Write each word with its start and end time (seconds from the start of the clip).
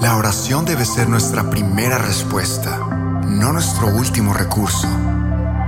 La 0.00 0.16
oración 0.16 0.64
debe 0.64 0.84
ser 0.84 1.08
nuestra 1.08 1.50
primera 1.50 1.98
respuesta, 1.98 2.78
no 3.26 3.52
nuestro 3.52 3.88
último 3.88 4.32
recurso. 4.32 4.86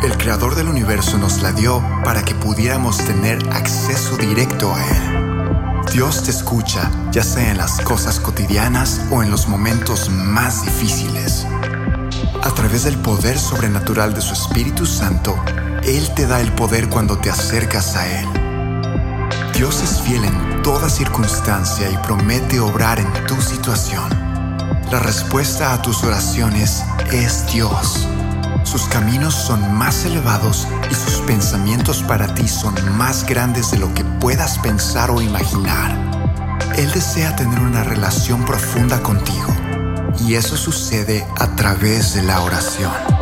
El 0.03 0.17
Creador 0.17 0.55
del 0.55 0.69
universo 0.69 1.19
nos 1.19 1.43
la 1.43 1.51
dio 1.51 1.85
para 2.05 2.25
que 2.25 2.37
pudiéramos 2.37 2.99
tener 2.99 3.39
acceso 3.53 4.17
directo 4.17 4.73
a 4.73 4.87
Él. 4.87 5.83
Dios 5.93 6.23
te 6.23 6.31
escucha, 6.31 6.89
ya 7.11 7.25
sea 7.25 7.51
en 7.51 7.59
las 7.59 7.81
cosas 7.81 8.21
cotidianas 8.21 9.01
o 9.11 9.25
en 9.25 9.33
los 9.33 9.49
momentos 9.49 10.09
más 10.11 10.63
difíciles. 10.65 11.45
A 12.45 12.51
través 12.55 12.85
del 12.85 12.99
poder 12.99 13.37
sobrenatural 13.37 14.15
de 14.15 14.21
su 14.21 14.35
Espíritu 14.35 14.87
Santo, 14.87 15.35
Él 15.83 16.09
te 16.15 16.29
da 16.29 16.41
el 16.41 16.53
poder 16.53 16.89
cuando 16.89 17.19
te 17.19 17.31
acercas 17.31 17.97
a 17.97 18.07
Él. 18.21 18.29
Dios 19.55 19.83
es 19.83 20.01
fiel 20.01 20.25
en 20.25 20.63
toda 20.63 20.89
circunstancia 20.89 21.91
y 21.91 21.97
promete 21.99 22.61
obrar 22.61 23.01
en 23.01 23.13
tu 23.27 23.41
situación. 23.43 24.20
La 24.91 24.99
respuesta 24.99 25.73
a 25.73 25.83
tus 25.83 26.03
oraciones 26.03 26.83
es 27.13 27.47
Dios. 27.53 28.09
Sus 28.65 28.83
caminos 28.89 29.35
son 29.35 29.73
más 29.75 30.05
elevados 30.05 30.67
y 30.91 30.95
sus 30.95 31.21
pensamientos 31.21 32.03
para 32.03 32.35
ti 32.35 32.49
son 32.49 32.75
más 32.99 33.25
grandes 33.25 33.71
de 33.71 33.79
lo 33.79 33.95
que 33.95 34.03
puedas 34.05 34.59
pensar 34.59 35.13
o 35.13 35.23
imaginar. 35.23 35.97
Él 36.77 36.91
desea 36.91 37.37
tener 37.37 37.61
una 37.61 37.85
relación 37.85 38.45
profunda 38.45 39.01
contigo 39.01 39.55
y 40.27 40.35
eso 40.35 40.57
sucede 40.57 41.25
a 41.39 41.55
través 41.55 42.15
de 42.15 42.25
la 42.25 42.41
oración. 42.43 43.20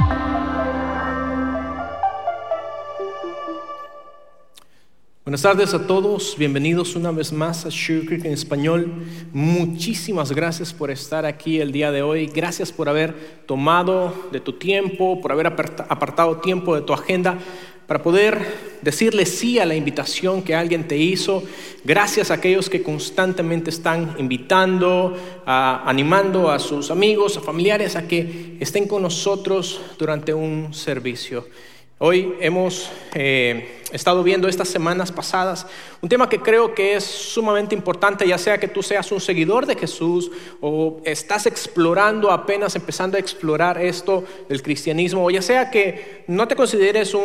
Buenas 5.38 5.56
tardes 5.56 5.72
a 5.72 5.86
todos, 5.86 6.34
bienvenidos 6.36 6.96
una 6.96 7.12
vez 7.12 7.32
más 7.32 7.64
a 7.64 7.70
Sugar 7.70 8.06
Creek 8.06 8.24
en 8.24 8.32
español. 8.32 9.06
Muchísimas 9.32 10.32
gracias 10.32 10.72
por 10.72 10.90
estar 10.90 11.24
aquí 11.24 11.60
el 11.60 11.70
día 11.70 11.92
de 11.92 12.02
hoy. 12.02 12.26
Gracias 12.26 12.72
por 12.72 12.88
haber 12.88 13.14
tomado 13.46 14.12
de 14.32 14.40
tu 14.40 14.54
tiempo, 14.54 15.20
por 15.20 15.30
haber 15.30 15.46
apartado 15.46 16.38
tiempo 16.38 16.74
de 16.74 16.82
tu 16.82 16.92
agenda 16.92 17.38
para 17.86 18.02
poder 18.02 18.36
decirle 18.82 19.26
sí 19.26 19.60
a 19.60 19.64
la 19.64 19.76
invitación 19.76 20.42
que 20.42 20.56
alguien 20.56 20.88
te 20.88 20.96
hizo. 20.96 21.44
Gracias 21.84 22.32
a 22.32 22.34
aquellos 22.34 22.68
que 22.68 22.82
constantemente 22.82 23.70
están 23.70 24.16
invitando, 24.18 25.16
animando 25.46 26.50
a 26.50 26.58
sus 26.58 26.90
amigos, 26.90 27.36
a 27.36 27.42
familiares 27.42 27.94
a 27.94 28.08
que 28.08 28.56
estén 28.58 28.88
con 28.88 29.02
nosotros 29.02 29.80
durante 30.00 30.34
un 30.34 30.74
servicio. 30.74 31.46
Hoy 32.00 32.36
hemos 32.38 32.88
eh, 33.14 33.82
estado 33.90 34.22
viendo 34.22 34.46
estas 34.46 34.68
semanas 34.68 35.10
pasadas 35.10 35.66
un 36.00 36.08
tema 36.08 36.28
que 36.28 36.40
creo 36.40 36.72
que 36.72 36.94
es 36.94 37.02
sumamente 37.02 37.74
importante, 37.74 38.26
ya 38.26 38.38
sea 38.38 38.58
que 38.58 38.68
tú 38.68 38.84
seas 38.84 39.10
un 39.10 39.20
seguidor 39.20 39.66
de 39.66 39.74
Jesús 39.74 40.30
o 40.60 41.00
estás 41.04 41.46
explorando, 41.46 42.30
apenas 42.30 42.76
empezando 42.76 43.16
a 43.16 43.20
explorar 43.20 43.80
esto 43.80 44.22
del 44.48 44.62
cristianismo, 44.62 45.24
o 45.24 45.30
ya 45.30 45.42
sea 45.42 45.72
que 45.72 46.24
no 46.28 46.46
te 46.46 46.54
consideres 46.54 47.16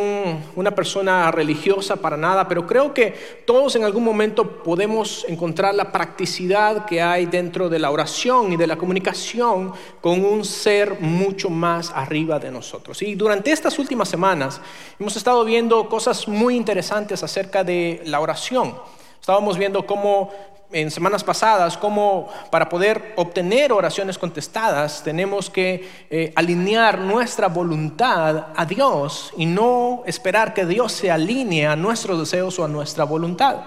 una 0.56 0.74
persona 0.74 1.30
religiosa 1.30 1.98
para 1.98 2.18
nada, 2.18 2.48
pero 2.48 2.66
creo 2.66 2.96
que 2.96 3.14
todos 3.46 3.76
en 3.76 3.84
algún 3.84 4.04
momento 4.04 4.64
podemos 4.64 5.24
encontrar 5.30 5.76
la 5.76 5.92
practicidad 5.92 6.86
que 6.86 7.00
hay 7.00 7.28
dentro 7.28 7.70
de 7.70 7.78
la 7.78 7.92
oración 7.92 8.54
y 8.54 8.58
de 8.58 8.66
la 8.66 8.78
comunicación 8.78 9.72
con 10.02 10.26
un 10.26 10.44
ser 10.44 11.00
mucho 11.00 11.52
más 11.52 11.92
arriba 11.92 12.40
de 12.40 12.50
nosotros. 12.50 13.04
Y 13.04 13.14
durante 13.14 13.52
estas 13.52 13.78
últimas 13.78 14.10
semanas 14.10 14.62
hemos 15.00 15.16
estado 15.16 15.44
viendo 15.46 15.90
cosas 15.90 16.28
muy 16.28 16.56
interesantes 16.56 17.24
acerca 17.24 17.64
de 17.64 18.02
la 18.06 18.20
oración 18.20 18.76
Estábamos 19.24 19.58
viendo 19.58 19.86
cómo 19.86 20.32
en 20.74 20.92
semanas 20.92 21.24
pasadas, 21.24 21.78
cómo 21.78 22.28
para 22.52 22.68
poder 22.68 23.14
obtener 23.16 23.72
oraciones 23.72 24.18
contestadas 24.18 25.02
tenemos 25.02 25.50
que 25.50 25.90
eh, 26.10 26.34
alinear 26.36 27.00
nuestra 27.00 27.48
voluntad 27.48 28.48
a 28.54 28.66
Dios 28.66 29.32
y 29.38 29.46
no 29.46 30.04
esperar 30.06 30.54
que 30.54 30.66
Dios 30.66 30.92
se 30.92 31.10
alinee 31.10 31.68
a 31.68 31.78
nuestros 31.78 32.20
deseos 32.20 32.60
o 32.60 32.66
a 32.66 32.68
nuestra 32.68 33.06
voluntad. 33.06 33.62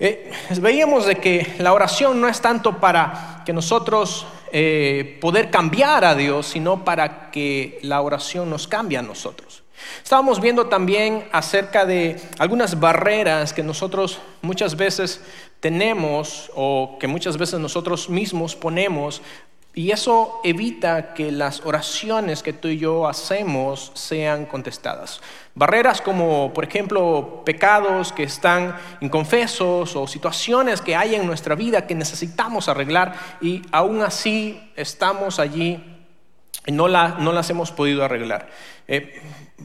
Eh, 0.00 0.32
veíamos 0.60 1.06
de 1.06 1.14
que 1.18 1.54
la 1.60 1.72
oración 1.72 2.20
no 2.20 2.26
es 2.26 2.40
tanto 2.40 2.80
para 2.80 3.44
que 3.46 3.52
nosotros 3.52 4.26
eh, 4.50 5.18
poder 5.20 5.52
cambiar 5.52 6.04
a 6.04 6.16
Dios, 6.16 6.48
sino 6.48 6.84
para 6.84 7.30
que 7.30 7.78
la 7.82 8.00
oración 8.00 8.50
nos 8.50 8.66
cambie 8.66 8.98
a 8.98 9.02
nosotros. 9.02 9.62
Estábamos 10.02 10.40
viendo 10.40 10.66
también 10.66 11.28
acerca 11.32 11.84
de 11.84 12.20
algunas 12.38 12.80
barreras 12.80 13.52
que 13.52 13.62
nosotros 13.62 14.20
muchas 14.42 14.76
veces 14.76 15.20
tenemos 15.60 16.50
o 16.54 16.96
que 16.98 17.06
muchas 17.06 17.36
veces 17.36 17.60
nosotros 17.60 18.08
mismos 18.08 18.56
ponemos 18.56 19.22
y 19.72 19.92
eso 19.92 20.40
evita 20.42 21.14
que 21.14 21.30
las 21.30 21.64
oraciones 21.64 22.42
que 22.42 22.52
tú 22.52 22.66
y 22.66 22.78
yo 22.78 23.06
hacemos 23.06 23.92
sean 23.94 24.46
contestadas. 24.46 25.20
Barreras 25.54 26.00
como, 26.00 26.52
por 26.52 26.64
ejemplo, 26.64 27.42
pecados 27.44 28.12
que 28.12 28.24
están 28.24 28.76
inconfesos 29.00 29.94
o 29.94 30.08
situaciones 30.08 30.80
que 30.80 30.96
hay 30.96 31.14
en 31.14 31.24
nuestra 31.24 31.54
vida 31.54 31.86
que 31.86 31.94
necesitamos 31.94 32.68
arreglar 32.68 33.14
y 33.40 33.62
aún 33.70 34.02
así 34.02 34.72
estamos 34.74 35.38
allí 35.38 35.80
y 36.66 36.72
no, 36.72 36.88
las 36.88 37.50
hemos 37.50 37.70
podido 37.70 38.04
arreglar. 38.04 38.48
Eh, 38.88 39.22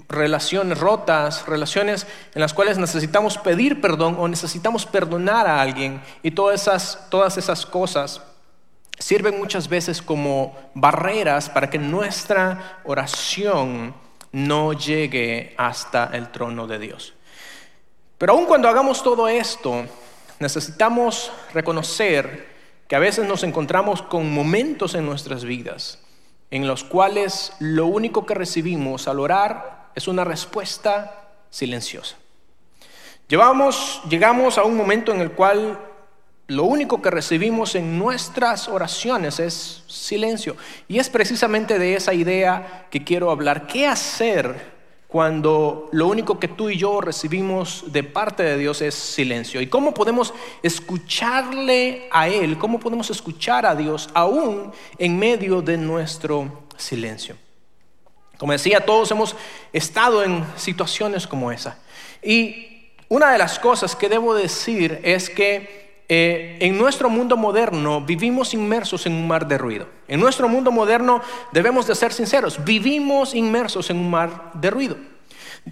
relaciones 0.10 0.80
rotas, 0.80 1.46
relaciones 1.46 2.08
en 2.34 2.42
las 2.42 2.54
cuales 2.54 2.78
necesitamos 2.78 3.38
pedir 3.38 3.82
perdón 3.82 4.16
o 4.20 4.28
necesitamos 4.28 4.86
perdonar 4.86 5.48
a 5.48 5.62
alguien 5.62 6.02
y 6.24 6.32
todas 6.32 6.62
esas, 6.62 7.08
todas 7.10 7.38
esas 7.38 7.66
cosas 7.66 8.22
sirven 8.98 9.38
muchas 9.38 9.68
veces 9.68 10.02
como 10.02 10.58
barreras 10.74 11.50
para 11.50 11.70
que 11.70 11.78
nuestra 11.78 12.80
oración 12.86 13.94
no 14.32 14.74
llegue 14.74 15.54
hasta 15.58 16.10
el 16.14 16.32
trono 16.32 16.68
de 16.68 16.80
Dios. 16.80 17.14
Pero 18.18 18.34
aun 18.34 18.46
cuando 18.46 18.70
hagamos 18.70 19.04
todo 19.04 19.28
esto, 19.28 19.86
necesitamos 20.40 21.32
reconocer 21.54 22.56
que 22.88 22.96
a 22.96 23.00
veces 23.00 23.28
nos 23.28 23.44
encontramos 23.44 24.02
con 24.02 24.32
momentos 24.32 24.96
en 24.96 25.06
nuestras 25.06 25.44
vidas 25.44 26.00
en 26.52 26.68
los 26.68 26.84
cuales 26.84 27.54
lo 27.60 27.88
único 27.88 28.26
que 28.26 28.34
recibimos 28.34 29.08
al 29.08 29.20
orar 29.20 29.85
es 29.96 30.08
una 30.08 30.24
respuesta 30.24 31.30
silenciosa. 31.50 32.18
Llevamos, 33.28 34.02
llegamos 34.08 34.58
a 34.58 34.64
un 34.64 34.78
momento 34.78 35.12
en 35.12 35.22
el 35.22 35.32
cual 35.32 35.80
lo 36.48 36.66
único 36.66 37.02
que 37.02 37.10
recibimos 37.10 37.74
en 37.74 37.98
nuestras 37.98 38.68
oraciones 38.68 39.40
es 39.40 39.84
silencio. 39.88 40.56
Y 40.88 41.00
es 41.00 41.10
precisamente 41.10 41.80
de 41.80 41.96
esa 41.96 42.14
idea 42.14 42.86
que 42.92 43.04
quiero 43.04 43.32
hablar. 43.32 43.66
¿Qué 43.66 43.88
hacer 43.88 44.76
cuando 45.16 45.88
lo 45.94 46.08
único 46.08 46.40
que 46.42 46.50
tú 46.50 46.70
y 46.70 46.78
yo 46.78 47.00
recibimos 47.00 47.86
de 47.88 48.04
parte 48.04 48.44
de 48.44 48.58
Dios 48.58 48.82
es 48.82 48.96
silencio. 48.96 49.62
¿Y 49.62 49.68
cómo 49.68 49.94
podemos 49.94 50.34
escucharle 50.62 52.10
a 52.12 52.28
Él? 52.28 52.58
¿Cómo 52.58 52.82
podemos 52.82 53.10
escuchar 53.10 53.66
a 53.66 53.76
Dios 53.76 54.10
aún 54.14 54.74
en 54.98 55.18
medio 55.18 55.62
de 55.62 55.78
nuestro 55.78 56.66
silencio? 56.76 57.38
Como 58.38 58.52
decía, 58.52 58.86
todos 58.86 59.12
hemos 59.12 59.36
estado 59.74 60.24
en 60.24 60.46
situaciones 60.56 61.28
como 61.28 61.52
esa. 61.52 61.78
Y 62.22 62.92
una 63.08 63.32
de 63.32 63.38
las 63.38 63.60
cosas 63.60 63.96
que 63.96 64.10
debo 64.10 64.34
decir 64.34 65.00
es 65.04 65.30
que 65.30 66.04
eh, 66.08 66.58
en 66.60 66.78
nuestro 66.78 67.10
mundo 67.10 67.36
moderno 67.36 68.02
vivimos 68.02 68.54
inmersos 68.54 69.06
en 69.06 69.14
un 69.14 69.28
mar 69.28 69.48
de 69.48 69.58
ruido. 69.58 69.88
En 70.08 70.20
nuestro 70.20 70.48
mundo 70.48 70.72
moderno 70.72 71.22
debemos 71.52 71.88
de 71.88 71.96
ser 71.96 72.14
sinceros, 72.14 72.64
vivimos 72.64 73.34
inmersos 73.34 73.90
en 73.90 73.98
un 73.98 74.12
mar 74.12 74.52
de 74.54 74.70
ruido. 74.70 74.98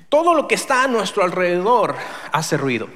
Todo 0.09 0.33
lo 0.33 0.47
que 0.47 0.55
está 0.55 0.83
a 0.83 0.87
nuestro 0.87 1.23
alrededor 1.23 1.95
hace 2.31 2.57
ruido. 2.57 2.87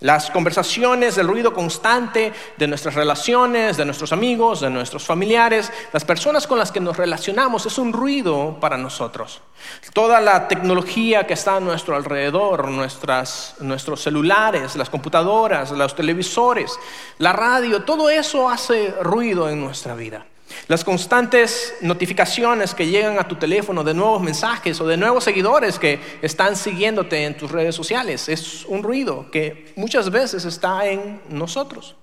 Las 0.00 0.30
conversaciones, 0.30 1.16
el 1.16 1.26
ruido 1.26 1.54
constante 1.54 2.30
de 2.58 2.66
nuestras 2.66 2.94
relaciones, 2.94 3.78
de 3.78 3.86
nuestros 3.86 4.12
amigos, 4.12 4.60
de 4.60 4.68
nuestros 4.68 5.04
familiares, 5.04 5.72
las 5.90 6.04
personas 6.04 6.46
con 6.46 6.58
las 6.58 6.70
que 6.70 6.80
nos 6.80 6.98
relacionamos, 6.98 7.64
es 7.64 7.78
un 7.78 7.94
ruido 7.94 8.58
para 8.60 8.76
nosotros. 8.76 9.40
Toda 9.94 10.20
la 10.20 10.48
tecnología 10.48 11.26
que 11.26 11.32
está 11.32 11.56
a 11.56 11.60
nuestro 11.60 11.96
alrededor, 11.96 12.68
nuestros 12.68 14.02
celulares, 14.02 14.76
las 14.76 14.90
computadoras, 14.90 15.70
los 15.70 15.96
televisores, 15.96 16.78
la 17.16 17.32
radio, 17.32 17.82
todo 17.84 18.10
eso 18.10 18.50
hace 18.50 18.94
ruido 19.00 19.48
en 19.48 19.62
nuestra 19.62 19.94
vida. 19.94 20.26
Las 20.68 20.82
constantes 20.82 21.74
notificaciones 21.80 22.74
que 22.74 22.86
llegan 22.86 23.18
a 23.18 23.28
tu 23.28 23.36
teléfono 23.36 23.84
de 23.84 23.94
nuevos 23.94 24.20
mensajes 24.20 24.80
o 24.80 24.86
de 24.86 24.96
nuevos 24.96 25.24
seguidores 25.24 25.78
que 25.78 26.00
están 26.22 26.56
siguiéndote 26.56 27.24
en 27.24 27.36
tus 27.36 27.50
redes 27.50 27.74
sociales 27.74 28.28
es 28.28 28.64
un 28.66 28.82
ruido 28.82 29.30
que 29.30 29.72
muchas 29.76 30.10
veces 30.10 30.44
está 30.44 30.86
en 30.86 31.20
nosotros. 31.28 31.94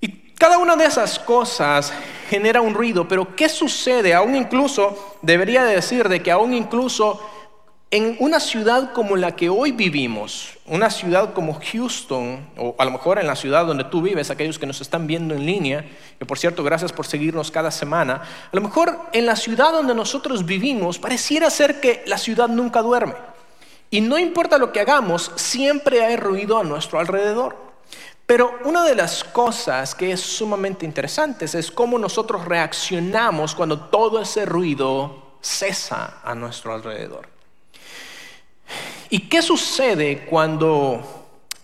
Y 0.00 0.08
cada 0.34 0.58
una 0.58 0.74
de 0.74 0.86
esas 0.86 1.18
cosas 1.18 1.92
genera 2.28 2.60
un 2.60 2.74
ruido, 2.74 3.06
pero 3.06 3.36
¿qué 3.36 3.48
sucede? 3.48 4.14
Aún 4.14 4.34
incluso, 4.34 5.18
debería 5.22 5.64
decir 5.64 6.08
de 6.08 6.22
que 6.22 6.30
aún 6.30 6.54
incluso 6.54 7.20
en 7.92 8.16
una 8.20 8.38
ciudad 8.38 8.92
como 8.92 9.16
la 9.16 9.34
que 9.34 9.48
hoy 9.48 9.72
vivimos, 9.72 10.58
una 10.66 10.90
ciudad 10.90 11.32
como 11.32 11.58
Houston, 11.60 12.48
o 12.56 12.76
a 12.78 12.84
lo 12.84 12.92
mejor 12.92 13.18
en 13.18 13.26
la 13.26 13.34
ciudad 13.34 13.66
donde 13.66 13.82
tú 13.82 14.00
vives, 14.00 14.30
aquellos 14.30 14.60
que 14.60 14.66
nos 14.66 14.80
están 14.80 15.08
viendo 15.08 15.34
en 15.34 15.44
línea, 15.44 15.84
que 16.16 16.24
por 16.24 16.38
cierto, 16.38 16.62
gracias 16.62 16.92
por 16.92 17.08
seguirnos 17.08 17.50
cada 17.50 17.72
semana, 17.72 18.22
a 18.52 18.54
lo 18.54 18.60
mejor 18.60 18.96
en 19.12 19.26
la 19.26 19.34
ciudad 19.34 19.72
donde 19.72 19.92
nosotros 19.96 20.46
vivimos, 20.46 21.00
pareciera 21.00 21.50
ser 21.50 21.80
que 21.80 22.04
la 22.06 22.16
ciudad 22.16 22.46
nunca 22.46 22.80
duerme. 22.80 23.14
Y 23.90 24.00
no 24.00 24.20
importa 24.20 24.56
lo 24.56 24.70
que 24.70 24.78
hagamos, 24.78 25.32
siempre 25.34 26.04
hay 26.04 26.16
ruido 26.16 26.58
a 26.58 26.62
nuestro 26.62 27.00
alrededor. 27.00 27.56
Pero 28.24 28.56
una 28.62 28.84
de 28.84 28.94
las 28.94 29.24
cosas 29.24 29.96
que 29.96 30.12
es 30.12 30.20
sumamente 30.20 30.86
interesante 30.86 31.46
es 31.46 31.72
cómo 31.72 31.98
nosotros 31.98 32.44
reaccionamos 32.44 33.56
cuando 33.56 33.80
todo 33.86 34.20
ese 34.20 34.46
ruido 34.46 35.34
cesa 35.40 36.20
a 36.22 36.36
nuestro 36.36 36.72
alrededor. 36.72 37.29
¿Y 39.12 39.22
qué 39.22 39.42
sucede 39.42 40.24
cuando 40.30 41.02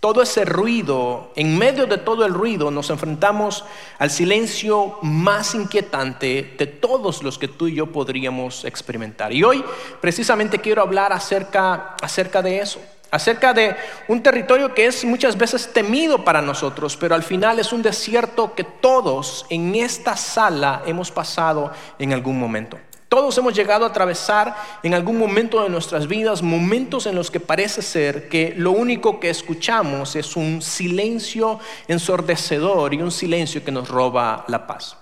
todo 0.01 0.21
ese 0.21 0.45
ruido, 0.45 1.31
en 1.37 1.57
medio 1.57 1.87
de 1.87 1.99
todo 1.99 2.27
el 2.27 2.35
ruido, 2.35 2.73
nos 2.73 2.91
enfrentamos 2.91 3.65
al 3.99 4.11
silencio 4.11 4.99
más 5.03 5.55
inquietante 5.55 6.57
de 6.59 6.67
todos 6.67 7.23
los 7.23 7.39
que 7.39 7.47
tú 7.47 7.69
y 7.69 7.77
yo 7.77 7.87
podríamos 7.87 8.65
experimentar? 8.65 9.33
Y 9.33 9.45
hoy 9.45 9.65
precisamente 10.01 10.59
quiero 10.59 10.83
hablar 10.83 11.13
acerca, 11.13 11.95
acerca 12.03 12.43
de 12.43 12.59
eso 12.59 12.81
acerca 13.09 13.55
de 13.55 13.77
un 14.09 14.21
territorio 14.21 14.75
que 14.75 14.87
es 14.87 15.05
muchas 15.05 15.39
veces 15.39 15.73
temido 15.73 16.25
para 16.25 16.43
nosotros, 16.43 16.97
pero 16.97 17.15
al 17.15 17.23
final 17.23 17.59
es 17.61 17.73
un 17.73 17.81
desierto 17.81 18.55
que 18.55 18.65
todos 18.65 19.47
en 19.49 19.75
esta 19.77 20.17
sala 20.17 20.83
hemos 20.87 21.13
pasado 21.13 21.71
en 21.99 22.13
algún 22.13 22.39
momento. 22.39 22.79
Todos 23.09 23.39
hemos 23.39 23.55
llegado 23.55 23.85
a 23.85 23.89
atravesar 23.89 24.57
en 24.83 24.93
algún 24.93 25.17
momento 25.17 25.63
de 25.63 25.69
nuestras 25.69 26.09
vidas 26.09 26.43
momentos 26.43 27.07
en 27.07 27.15
los 27.15 27.31
que 27.31 27.39
parece 27.39 27.81
ser 27.81 28.29
que 28.29 28.53
lo 28.57 28.73
único 28.73 29.21
que 29.21 29.31
escuchamos 29.31 30.17
es 30.17 30.35
un 30.35 30.61
silencio 30.61 31.61
ensordecedor 31.87 32.95
y 32.95 33.03
un 33.03 33.13
silencio 33.13 33.63
que 33.65 33.71
nos 33.71 33.89
roba 33.89 34.45
la 34.49 34.67
paz. 34.67 34.97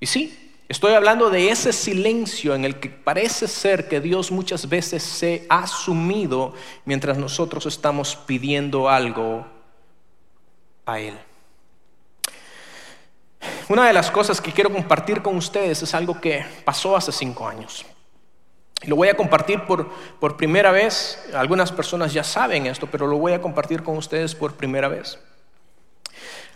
Y 0.00 0.06
sí, 0.06 0.52
estoy 0.68 0.94
hablando 0.94 1.30
de 1.30 1.50
ese 1.50 1.72
silencio 1.72 2.56
en 2.56 2.64
el 2.64 2.80
que 2.80 2.90
parece 2.90 3.46
ser 3.46 3.86
que 3.88 4.00
Dios 4.00 4.32
muchas 4.32 4.68
veces 4.68 5.04
se 5.04 5.46
ha 5.48 5.68
sumido 5.68 6.54
mientras 6.84 7.18
nosotros 7.18 7.66
estamos 7.66 8.16
pidiendo 8.16 8.88
algo 8.88 9.46
a 10.86 10.98
Él. 10.98 11.16
Una 13.68 13.86
de 13.86 13.92
las 13.92 14.10
cosas 14.10 14.40
que 14.40 14.52
quiero 14.52 14.72
compartir 14.72 15.22
con 15.22 15.36
ustedes 15.36 15.82
es 15.82 15.94
algo 15.94 16.20
que 16.20 16.44
pasó 16.64 16.96
hace 16.96 17.12
cinco 17.12 17.48
años. 17.48 17.84
Lo 18.86 18.96
voy 18.96 19.08
a 19.08 19.16
compartir 19.16 19.62
por, 19.62 19.88
por 20.20 20.36
primera 20.36 20.70
vez. 20.70 21.18
Algunas 21.34 21.72
personas 21.72 22.12
ya 22.12 22.22
saben 22.22 22.66
esto, 22.66 22.86
pero 22.86 23.06
lo 23.06 23.16
voy 23.16 23.32
a 23.32 23.40
compartir 23.40 23.82
con 23.82 23.96
ustedes 23.96 24.34
por 24.34 24.54
primera 24.54 24.88
vez. 24.88 25.18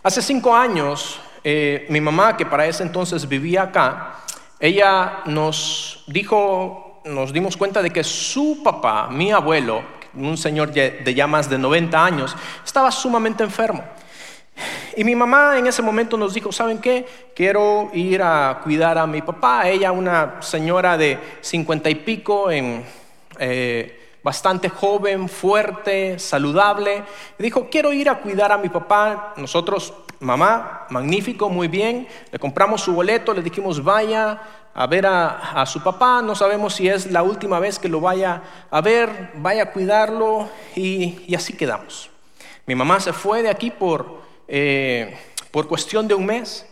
Hace 0.03 0.21
cinco 0.21 0.55
años, 0.55 1.19
eh, 1.43 1.85
mi 1.89 1.99
mamá, 1.99 2.37
que 2.37 2.45
para 2.45 2.67
ese 2.67 2.83
entonces 2.83 3.27
vivía 3.27 3.63
acá, 3.63 4.19
ella 4.59 5.21
nos 5.25 6.03
dijo, 6.07 7.01
nos 7.05 7.33
dimos 7.33 7.57
cuenta 7.57 7.81
de 7.81 7.89
que 7.89 8.03
su 8.03 8.61
papá, 8.63 9.09
mi 9.09 9.31
abuelo, 9.31 9.83
un 10.13 10.37
señor 10.37 10.71
de 10.71 11.13
ya 11.13 11.27
más 11.27 11.49
de 11.49 11.57
90 11.57 12.05
años, 12.05 12.35
estaba 12.63 12.91
sumamente 12.91 13.43
enfermo. 13.43 13.83
Y 14.99 15.05
mi 15.05 15.15
mamá 15.15 15.57
en 15.57 15.65
ese 15.65 15.81
momento 15.81 16.17
nos 16.17 16.33
dijo, 16.33 16.51
¿saben 16.51 16.79
qué? 16.79 17.07
Quiero 17.33 17.89
ir 17.93 18.21
a 18.21 18.59
cuidar 18.61 18.97
a 18.97 19.07
mi 19.07 19.21
papá. 19.21 19.69
Ella, 19.69 19.93
una 19.93 20.41
señora 20.41 20.97
de 20.97 21.17
cincuenta 21.39 21.89
y 21.89 21.95
pico, 21.95 22.49
eh, 22.51 24.17
bastante 24.21 24.67
joven, 24.67 25.29
fuerte, 25.29 26.19
saludable. 26.19 27.03
Dijo, 27.37 27.69
quiero 27.69 27.93
ir 27.93 28.09
a 28.09 28.17
cuidar 28.19 28.51
a 28.51 28.57
mi 28.57 28.67
papá. 28.67 29.35
Nosotros, 29.37 29.93
mamá, 30.19 30.85
magnífico, 30.89 31.49
muy 31.49 31.69
bien. 31.69 32.05
Le 32.29 32.37
compramos 32.37 32.81
su 32.81 32.93
boleto, 32.93 33.33
le 33.33 33.41
dijimos, 33.41 33.81
vaya 33.81 34.41
a 34.73 34.85
ver 34.85 35.05
a, 35.05 35.65
su 35.65 35.81
papá. 35.81 36.21
No 36.21 36.35
sabemos 36.35 36.75
si 36.75 36.89
es 36.89 37.09
la 37.09 37.23
última 37.23 37.61
vez 37.61 37.79
que 37.79 37.87
lo 37.87 38.01
vaya 38.01 38.41
a 38.69 38.81
ver, 38.81 39.31
vaya 39.35 39.63
a 39.63 39.71
cuidarlo. 39.71 40.49
y 40.75 41.33
así 41.33 41.55
quedamos. 41.55 42.09
Mi 42.65 42.75
mamá 42.75 42.99
se 42.99 43.13
fue 43.13 43.41
de 43.41 43.49
aquí 43.49 43.71
por 43.71 44.27
eh, 44.51 45.15
por 45.51 45.67
cuestión 45.67 46.07
de 46.07 46.15
un 46.15 46.25
mes. 46.25 46.65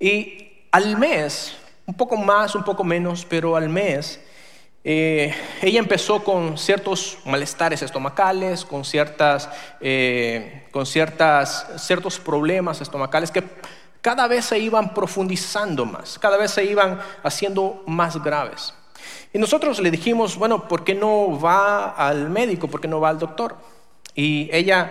Y 0.00 0.64
al 0.72 0.96
mes, 0.96 1.54
un 1.86 1.94
poco 1.94 2.16
más, 2.16 2.54
un 2.54 2.64
poco 2.64 2.82
menos, 2.84 3.26
pero 3.28 3.54
al 3.54 3.68
mes, 3.68 4.18
eh, 4.82 5.34
ella 5.60 5.78
empezó 5.78 6.24
con 6.24 6.56
ciertos 6.56 7.18
malestares 7.26 7.82
estomacales, 7.82 8.64
con, 8.64 8.82
ciertas, 8.84 9.50
eh, 9.80 10.66
con 10.70 10.86
ciertas, 10.86 11.66
ciertos 11.76 12.18
problemas 12.18 12.80
estomacales 12.80 13.30
que 13.30 13.44
cada 14.00 14.26
vez 14.26 14.46
se 14.46 14.58
iban 14.58 14.94
profundizando 14.94 15.84
más, 15.84 16.18
cada 16.18 16.38
vez 16.38 16.52
se 16.52 16.64
iban 16.64 16.98
haciendo 17.22 17.82
más 17.86 18.22
graves. 18.22 18.72
Y 19.34 19.38
nosotros 19.38 19.80
le 19.80 19.90
dijimos, 19.90 20.36
bueno, 20.38 20.66
¿por 20.66 20.82
qué 20.82 20.94
no 20.94 21.38
va 21.38 21.90
al 21.90 22.30
médico? 22.30 22.68
¿Por 22.68 22.80
qué 22.80 22.88
no 22.88 23.00
va 23.00 23.10
al 23.10 23.18
doctor? 23.18 23.56
Y 24.14 24.48
ella 24.50 24.90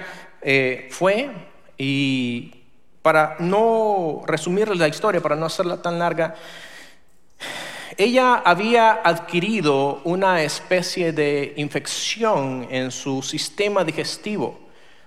fue, 0.92 1.32
y 1.78 2.54
para 3.02 3.36
no 3.40 4.24
resumir 4.26 4.76
la 4.76 4.88
historia, 4.88 5.22
para 5.22 5.36
no 5.36 5.46
hacerla 5.46 5.82
tan 5.82 6.00
larga, 6.00 6.36
ella 7.98 8.36
había 8.46 9.02
adquirido 9.04 10.02
una 10.04 10.44
especie 10.44 11.14
de 11.14 11.54
infección 11.58 12.68
en 12.70 12.92
su 12.92 13.22
sistema 13.22 13.84
digestivo, 13.84 14.60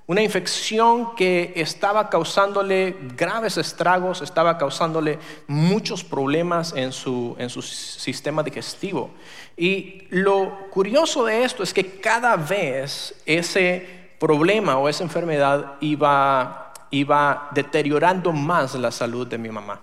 una 0.06 0.22
infección 0.22 1.14
que 1.14 1.52
estaba 1.54 2.10
causándole 2.10 2.96
graves 3.16 3.58
estragos, 3.58 4.22
estaba 4.22 4.58
causándole 4.58 5.20
muchos 5.46 6.02
problemas 6.02 6.72
en 6.74 6.90
su, 6.90 7.36
en 7.38 7.48
su 7.48 7.62
sistema 7.62 8.42
digestivo. 8.42 9.10
Y 9.56 10.08
lo 10.10 10.68
curioso 10.70 11.24
de 11.24 11.44
esto 11.44 11.62
es 11.62 11.72
que 11.72 12.00
cada 12.00 12.34
vez 12.34 13.14
ese 13.24 14.00
problema 14.18 14.78
o 14.78 14.88
esa 14.88 15.04
enfermedad 15.04 15.74
iba, 15.80 16.59
iba 16.90 17.48
deteriorando 17.52 18.32
más 18.32 18.74
la 18.74 18.90
salud 18.90 19.26
de 19.26 19.38
mi 19.38 19.48
mamá. 19.48 19.80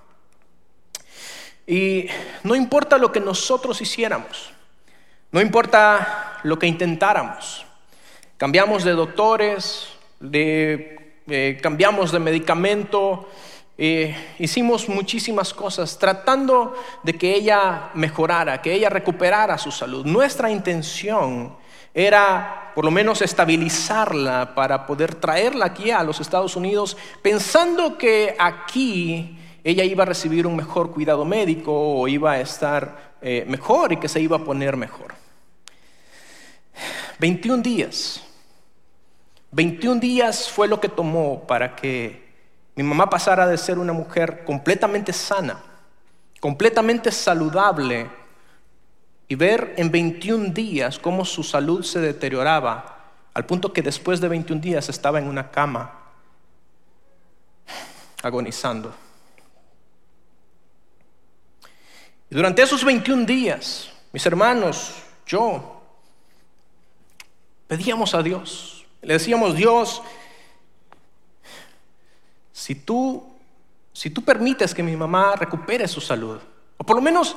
Y 1.66 2.08
no 2.44 2.56
importa 2.56 2.98
lo 2.98 3.12
que 3.12 3.20
nosotros 3.20 3.82
hiciéramos, 3.82 4.52
no 5.32 5.42
importa 5.42 6.40
lo 6.44 6.58
que 6.58 6.68
intentáramos, 6.68 7.66
cambiamos 8.38 8.84
de 8.84 8.92
doctores, 8.94 9.90
eh, 10.32 11.60
cambiamos 11.62 12.12
de 12.14 12.20
medicamento, 12.20 13.28
eh, 13.78 14.16
hicimos 14.40 14.90
muchísimas 14.90 15.54
cosas 15.54 16.00
tratando 16.00 16.74
de 17.04 17.14
que 17.14 17.36
ella 17.36 17.90
mejorara, 17.94 18.62
que 18.62 18.74
ella 18.74 18.90
recuperara 18.90 19.58
su 19.58 19.72
salud. 19.72 20.06
Nuestra 20.06 20.50
intención 20.50 21.56
era 21.98 22.74
por 22.76 22.86
lo 22.86 22.92
menos 22.92 23.24
estabilizarla 23.24 24.54
para 24.54 24.86
poder 24.86 25.16
traerla 25.16 25.66
aquí 25.66 25.90
a 25.90 26.04
los 26.04 26.20
Estados 26.20 26.56
Unidos, 26.56 26.96
pensando 27.24 27.98
que 27.98 28.36
aquí 28.38 29.40
ella 29.64 29.84
iba 29.84 30.04
a 30.04 30.06
recibir 30.06 30.46
un 30.46 30.56
mejor 30.56 30.92
cuidado 30.92 31.26
médico 31.26 31.74
o 31.74 32.08
iba 32.08 32.34
a 32.34 32.40
estar 32.40 33.16
eh, 33.20 33.46
mejor 33.48 33.94
y 33.94 33.98
que 33.98 34.08
se 34.08 34.22
iba 34.22 34.38
a 34.38 34.44
poner 34.44 34.78
mejor. 34.78 35.16
21 37.18 37.64
días. 37.64 38.24
21 39.50 40.00
días 40.00 40.52
fue 40.52 40.68
lo 40.68 40.80
que 40.80 40.90
tomó 40.90 41.48
para 41.48 41.76
que 41.76 42.28
mi 42.76 42.84
mamá 42.84 43.10
pasara 43.10 43.48
de 43.48 43.58
ser 43.58 43.80
una 43.80 43.94
mujer 43.94 44.44
completamente 44.46 45.14
sana, 45.14 45.64
completamente 46.40 47.12
saludable, 47.12 48.08
y 49.28 49.36
ver 49.36 49.74
en 49.78 49.92
21 49.92 50.54
días 50.54 51.00
cómo 51.00 51.26
su 51.26 51.44
salud 51.44 51.84
se 51.84 52.00
deterioraba, 52.00 52.98
al 53.34 53.46
punto 53.46 53.74
que 53.74 53.82
después 53.82 54.22
de 54.22 54.28
21 54.28 54.62
días 54.62 54.90
estaba 54.90 55.20
en 55.20 55.28
una 55.28 55.52
cama, 55.52 55.94
agonizando. 58.24 58.94
Y 62.30 62.36
durante 62.36 62.62
esos 62.62 62.84
21 62.84 63.26
días, 63.26 63.90
mis 64.12 64.26
hermanos, 64.26 64.94
yo, 65.26 65.82
pedíamos 67.68 68.14
a 68.14 68.24
Dios, 68.24 68.86
le 69.02 69.14
decíamos, 69.14 69.56
Dios, 69.56 70.02
si 72.52 72.76
tú, 72.76 73.24
si 73.94 74.10
tú 74.10 74.24
permites 74.24 74.74
que 74.74 74.84
mi 74.84 74.96
mamá 74.96 75.36
recupere 75.36 75.88
su 75.88 76.02
salud, 76.02 76.40
o 76.78 76.84
por 76.84 76.96
lo 76.96 77.02
menos 77.02 77.36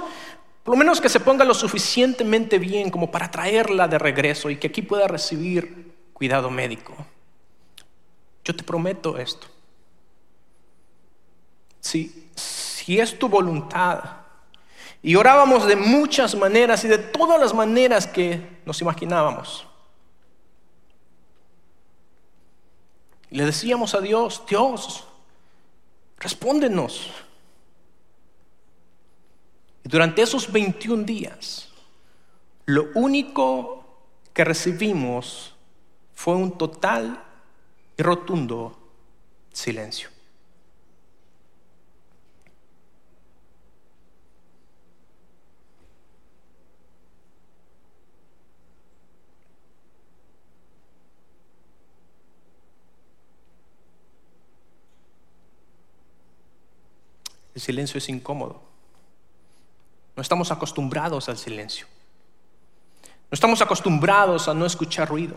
por 0.64 0.74
lo 0.74 0.78
menos 0.78 1.00
que 1.00 1.08
se 1.08 1.20
ponga 1.20 1.44
lo 1.44 1.54
suficientemente 1.54 2.58
bien 2.58 2.90
como 2.90 3.10
para 3.10 3.30
traerla 3.30 3.88
de 3.88 3.98
regreso 3.98 4.50
y 4.50 4.56
que 4.56 4.68
aquí 4.68 4.82
pueda 4.82 5.08
recibir 5.08 5.94
cuidado 6.12 6.50
médico. 6.50 6.94
Yo 8.44 8.54
te 8.54 8.62
prometo 8.62 9.18
esto. 9.18 9.46
Si, 11.80 12.28
si 12.34 13.00
es 13.00 13.18
tu 13.18 13.28
voluntad, 13.28 14.20
y 15.02 15.14
orábamos 15.16 15.66
de 15.66 15.76
muchas 15.76 16.34
maneras 16.34 16.84
y 16.84 16.88
de 16.88 16.98
todas 16.98 17.40
las 17.40 17.54
maneras 17.54 18.06
que 18.06 18.60
nos 18.66 18.80
imaginábamos. 18.80 19.66
Le 23.30 23.46
decíamos 23.46 23.94
a 23.94 24.00
Dios, 24.00 24.42
Dios, 24.48 25.06
respóndenos. 26.18 27.10
Durante 29.90 30.22
esos 30.22 30.52
21 30.52 31.02
días, 31.02 31.68
lo 32.64 32.90
único 32.94 33.84
que 34.32 34.44
recibimos 34.44 35.56
fue 36.14 36.36
un 36.36 36.56
total 36.56 37.24
y 37.96 38.02
rotundo 38.04 38.78
silencio. 39.52 40.10
El 57.56 57.60
silencio 57.60 57.98
es 57.98 58.08
incómodo. 58.08 58.69
No 60.20 60.22
estamos 60.22 60.50
acostumbrados 60.50 61.30
al 61.30 61.38
silencio. 61.38 61.86
No 63.02 63.34
estamos 63.34 63.62
acostumbrados 63.62 64.48
a 64.48 64.52
no 64.52 64.66
escuchar 64.66 65.08
ruido. 65.08 65.34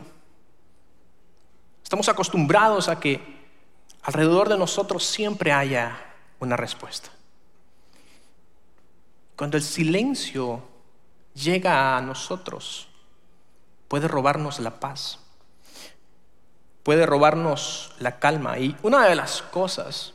Estamos 1.82 2.10
acostumbrados 2.10 2.90
a 2.90 3.00
que 3.00 3.22
alrededor 4.02 4.50
de 4.50 4.58
nosotros 4.58 5.06
siempre 5.06 5.54
haya 5.54 5.98
una 6.42 6.58
respuesta. 6.58 7.12
Cuando 9.38 9.56
el 9.56 9.64
silencio 9.64 10.62
llega 11.34 11.96
a 11.96 12.02
nosotros, 12.02 12.90
puede 13.88 14.10
robarnos 14.10 14.60
la 14.60 14.82
paz, 14.82 15.18
puede 16.84 17.06
robarnos 17.06 17.96
la 18.00 18.20
calma. 18.20 18.60
Y 18.60 18.76
una 18.84 19.08
de 19.08 19.16
las 19.16 19.44
cosas 19.44 20.14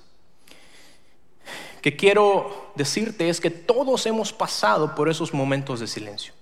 que 1.80 1.96
quiero 1.96 2.70
decirte 2.74 3.28
es 3.28 3.40
que 3.40 3.50
todos 3.50 4.06
hemos 4.06 4.32
pasado 4.32 4.94
por 4.94 5.08
esos 5.08 5.32
momentos 5.32 5.80
de 5.80 5.86
silencio. 5.86 6.32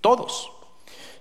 Todos. 0.00 0.50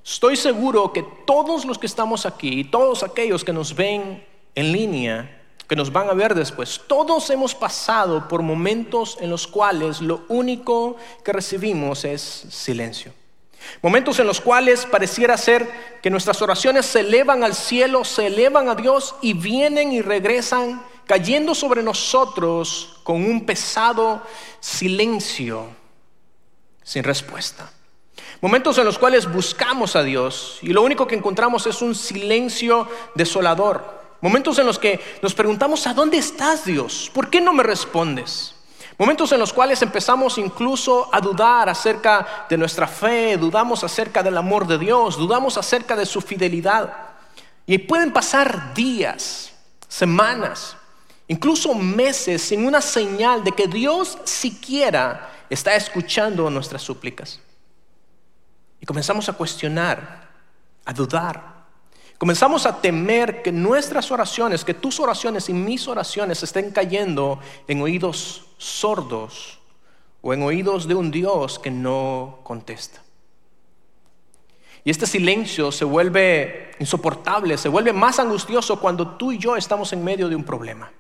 Estoy 0.06 0.36
seguro 0.36 0.92
que 0.92 1.06
todos 1.26 1.66
los 1.66 1.78
que 1.78 1.88
estamos 1.88 2.26
aquí 2.26 2.60
y 2.60 2.64
todos 2.66 3.04
aquellos 3.04 3.44
que 3.44 3.54
nos 3.54 3.74
ven 3.74 4.26
en 4.54 4.72
línea, 4.72 5.42
que 5.68 5.76
nos 5.76 5.92
van 5.92 6.10
a 6.10 6.14
ver 6.14 6.36
después, 6.36 6.82
todos 6.88 7.30
hemos 7.30 7.56
pasado 7.56 8.28
por 8.28 8.42
momentos 8.42 9.18
en 9.22 9.30
los 9.30 9.48
cuales 9.48 10.02
lo 10.02 10.24
único 10.28 10.98
que 11.24 11.32
recibimos 11.32 12.04
es 12.04 12.22
silencio. 12.22 13.14
Momentos 13.82 14.20
en 14.20 14.28
los 14.28 14.42
cuales 14.42 14.86
pareciera 14.86 15.38
ser 15.38 15.70
que 16.02 16.10
nuestras 16.10 16.42
oraciones 16.42 16.86
se 16.86 17.00
elevan 17.00 17.44
al 17.44 17.56
cielo, 17.56 18.04
se 18.04 18.28
elevan 18.28 18.68
a 18.68 18.76
Dios 18.76 19.16
y 19.22 19.34
vienen 19.34 19.94
y 19.94 20.02
regresan 20.02 20.84
cayendo 21.06 21.54
sobre 21.56 21.84
nosotros 21.84 23.00
con 23.04 23.24
un 23.24 23.46
pesado 23.46 24.22
silencio 24.60 25.68
sin 26.84 27.04
respuesta. 27.04 27.72
Momentos 28.42 28.78
en 28.78 28.86
los 28.86 29.00
cuales 29.00 29.32
buscamos 29.32 29.96
a 29.96 30.04
Dios 30.04 30.60
y 30.62 30.68
lo 30.68 30.82
único 30.82 31.08
que 31.08 31.16
encontramos 31.16 31.66
es 31.66 31.82
un 31.82 31.96
silencio 31.96 32.88
desolador. 33.16 34.04
Momentos 34.22 34.60
en 34.60 34.66
los 34.66 34.80
que 34.80 35.00
nos 35.22 35.34
preguntamos, 35.34 35.88
¿a 35.88 35.94
dónde 35.94 36.18
estás 36.18 36.66
Dios? 36.66 37.10
¿Por 37.14 37.30
qué 37.30 37.42
no 37.42 37.54
me 37.54 37.64
respondes? 37.64 38.56
Momentos 38.98 39.32
en 39.32 39.40
los 39.40 39.52
cuales 39.52 39.82
empezamos 39.82 40.38
incluso 40.38 41.10
a 41.12 41.20
dudar 41.20 41.68
acerca 41.68 42.46
de 42.50 42.58
nuestra 42.58 42.88
fe, 42.88 43.38
dudamos 43.38 43.84
acerca 43.84 44.22
del 44.22 44.38
amor 44.38 44.68
de 44.68 44.78
Dios, 44.78 45.18
dudamos 45.18 45.58
acerca 45.58 45.96
de 45.96 46.06
su 46.06 46.22
fidelidad. 46.22 46.94
Y 47.66 47.80
pueden 47.80 48.14
pasar 48.14 48.74
días, 48.74 49.54
semanas, 49.88 50.78
incluso 51.28 51.74
meses 51.74 52.42
sin 52.42 52.66
una 52.66 52.82
señal 52.82 53.44
de 53.44 53.52
que 53.52 53.68
Dios 53.68 54.18
siquiera 54.24 55.32
está 55.50 55.76
escuchando 55.76 56.50
nuestras 56.50 56.82
súplicas. 56.82 57.40
Y 58.80 58.86
comenzamos 58.86 59.30
a 59.30 59.34
cuestionar, 59.34 60.30
a 60.86 60.94
dudar. 60.94 61.54
Comenzamos 62.18 62.66
a 62.66 62.82
temer 62.82 63.42
que 63.42 63.52
nuestras 63.52 64.12
oraciones, 64.12 64.64
que 64.64 64.74
tus 64.74 65.00
oraciones 65.00 65.50
y 65.50 65.54
mis 65.54 65.88
oraciones 65.88 66.44
estén 66.44 66.72
cayendo 66.72 67.40
en 67.68 67.82
oídos 67.82 68.46
sordos 68.58 69.60
o 70.22 70.34
en 70.34 70.42
oídos 70.44 70.88
de 70.88 70.96
un 70.96 71.12
Dios 71.12 71.60
que 71.60 71.72
no 71.72 72.40
contesta. 72.44 73.02
Y 74.86 74.90
este 74.90 75.06
silencio 75.08 75.72
se 75.72 75.86
vuelve 75.86 76.72
insoportable, 76.80 77.58
se 77.58 77.70
vuelve 77.70 77.94
más 77.94 78.20
angustioso 78.20 78.80
cuando 78.80 79.16
tú 79.16 79.32
y 79.32 79.38
yo 79.38 79.56
estamos 79.56 79.94
en 79.94 80.04
medio 80.04 80.28
de 80.28 80.36
un 80.36 80.44
problema. 80.44 80.92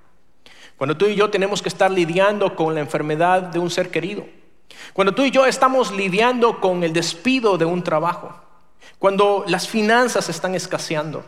Cuando 0.84 0.98
tú 0.98 1.06
y 1.06 1.16
yo 1.16 1.30
tenemos 1.30 1.62
que 1.62 1.70
estar 1.70 1.90
lidiando 1.90 2.58
con 2.58 2.75
la 2.75 2.82
enfermedad 2.82 3.42
de 3.42 3.58
un 3.58 3.70
ser 3.70 3.90
querido 3.90 4.25
cuando 4.92 5.16
tú 5.16 5.24
y 5.24 5.32
yo 5.32 5.46
estamos 5.46 5.94
lidiando 5.94 6.60
con 6.60 6.84
el 6.84 6.92
despido 6.92 7.58
de 7.58 7.63
un 7.63 7.86
trabajo, 7.86 8.36
cuando 9.00 9.46
las 9.48 9.66
finanzas 9.66 10.28
están 10.28 10.56
escaseando, 10.56 11.24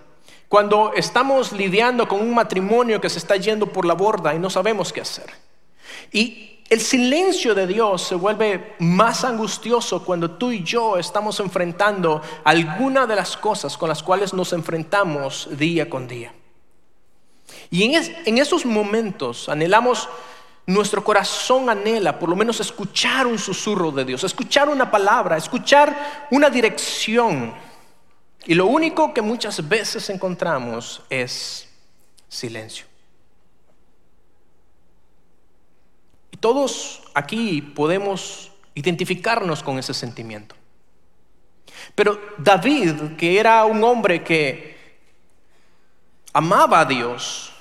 cuando 0.49 0.91
estamos 0.93 1.53
lidiando 1.53 2.05
con 2.05 2.19
un 2.19 2.33
matrimonio 2.33 2.99
que 2.99 3.09
se 3.09 3.19
está 3.19 3.37
yendo 3.37 3.67
por 3.67 3.85
la 3.85 3.93
borda 3.93 4.35
y 4.35 4.39
no 4.39 4.49
sabemos 4.49 4.91
qué 4.91 4.99
hacer. 4.99 5.29
Y 6.11 6.59
el 6.69 6.81
silencio 6.81 7.55
de 7.55 7.65
Dios 7.65 8.01
se 8.01 8.15
vuelve 8.15 8.75
más 8.79 9.23
angustioso 9.23 10.03
cuando 10.03 10.31
tú 10.31 10.51
y 10.51 10.63
yo 10.63 10.97
estamos 10.97 11.39
enfrentando 11.39 12.21
alguna 12.43 13.07
de 13.07 13.15
las 13.15 13.37
cosas 13.37 13.77
con 13.77 13.87
las 13.87 14.03
cuales 14.03 14.33
nos 14.33 14.51
enfrentamos 14.51 15.47
día 15.57 15.89
con 15.89 16.09
día. 16.09 16.33
Y 17.69 17.83
en, 17.83 18.37
esos 18.37 18.65
momentos 18.65 19.49
anhelamos 19.49 20.07
nuestro 20.67 21.03
corazón 21.03 21.69
anhela 21.69 22.17
por 22.17 22.29
lo 22.29 22.35
menos 22.35 22.59
escuchar 22.59 23.27
un 23.27 23.37
susurro 23.37 23.91
de 23.91 24.05
Dios, 24.05 24.23
escuchar 24.23 24.69
una 24.69 24.89
palabra, 24.89 25.37
escuchar 25.37 26.27
una 26.31 26.49
dirección. 26.49 27.53
Y 28.45 28.53
lo 28.53 28.67
único 28.67 29.13
que 29.13 29.21
muchas 29.21 29.67
veces 29.67 30.09
encontramos 30.09 31.01
es 31.09 31.67
silencio. 32.27 32.85
Y 36.31 36.37
todos 36.37 37.03
aquí 37.13 37.61
podemos 37.61 38.51
identificarnos 38.75 39.63
con 39.63 39.79
ese 39.79 39.93
sentimiento. 39.93 40.55
Pero 41.95 42.19
David, 42.37 43.15
que 43.17 43.39
era 43.39 43.63
un 43.65 43.83
hombre 43.83 44.23
que 44.23 44.75
amaba 46.33 46.81
a 46.81 46.85
Dios, 46.85 47.54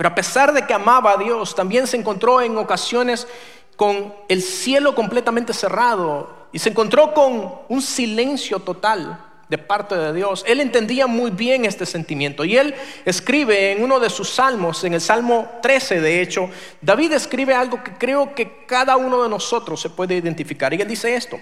pero 0.00 0.08
a 0.08 0.14
pesar 0.14 0.54
de 0.54 0.66
que 0.66 0.72
amaba 0.72 1.12
a 1.12 1.16
Dios, 1.18 1.54
también 1.54 1.86
se 1.86 1.98
encontró 1.98 2.40
en 2.40 2.56
ocasiones 2.56 3.28
con 3.76 4.14
el 4.30 4.40
cielo 4.40 4.94
completamente 4.94 5.52
cerrado 5.52 6.48
y 6.52 6.58
se 6.58 6.70
encontró 6.70 7.12
con 7.12 7.56
un 7.68 7.82
silencio 7.82 8.60
total 8.60 9.22
de 9.50 9.58
parte 9.58 9.94
de 9.94 10.14
Dios. 10.14 10.42
Él 10.46 10.62
entendía 10.62 11.06
muy 11.06 11.30
bien 11.30 11.66
este 11.66 11.84
sentimiento 11.84 12.46
y 12.46 12.56
él 12.56 12.74
escribe 13.04 13.72
en 13.72 13.84
uno 13.84 14.00
de 14.00 14.08
sus 14.08 14.30
salmos, 14.30 14.84
en 14.84 14.94
el 14.94 15.02
Salmo 15.02 15.50
13 15.60 16.00
de 16.00 16.22
hecho, 16.22 16.48
David 16.80 17.12
escribe 17.12 17.52
algo 17.54 17.84
que 17.84 17.92
creo 17.92 18.34
que 18.34 18.64
cada 18.64 18.96
uno 18.96 19.22
de 19.22 19.28
nosotros 19.28 19.82
se 19.82 19.90
puede 19.90 20.14
identificar 20.14 20.72
y 20.72 20.80
él 20.80 20.88
dice 20.88 21.14
esto, 21.14 21.38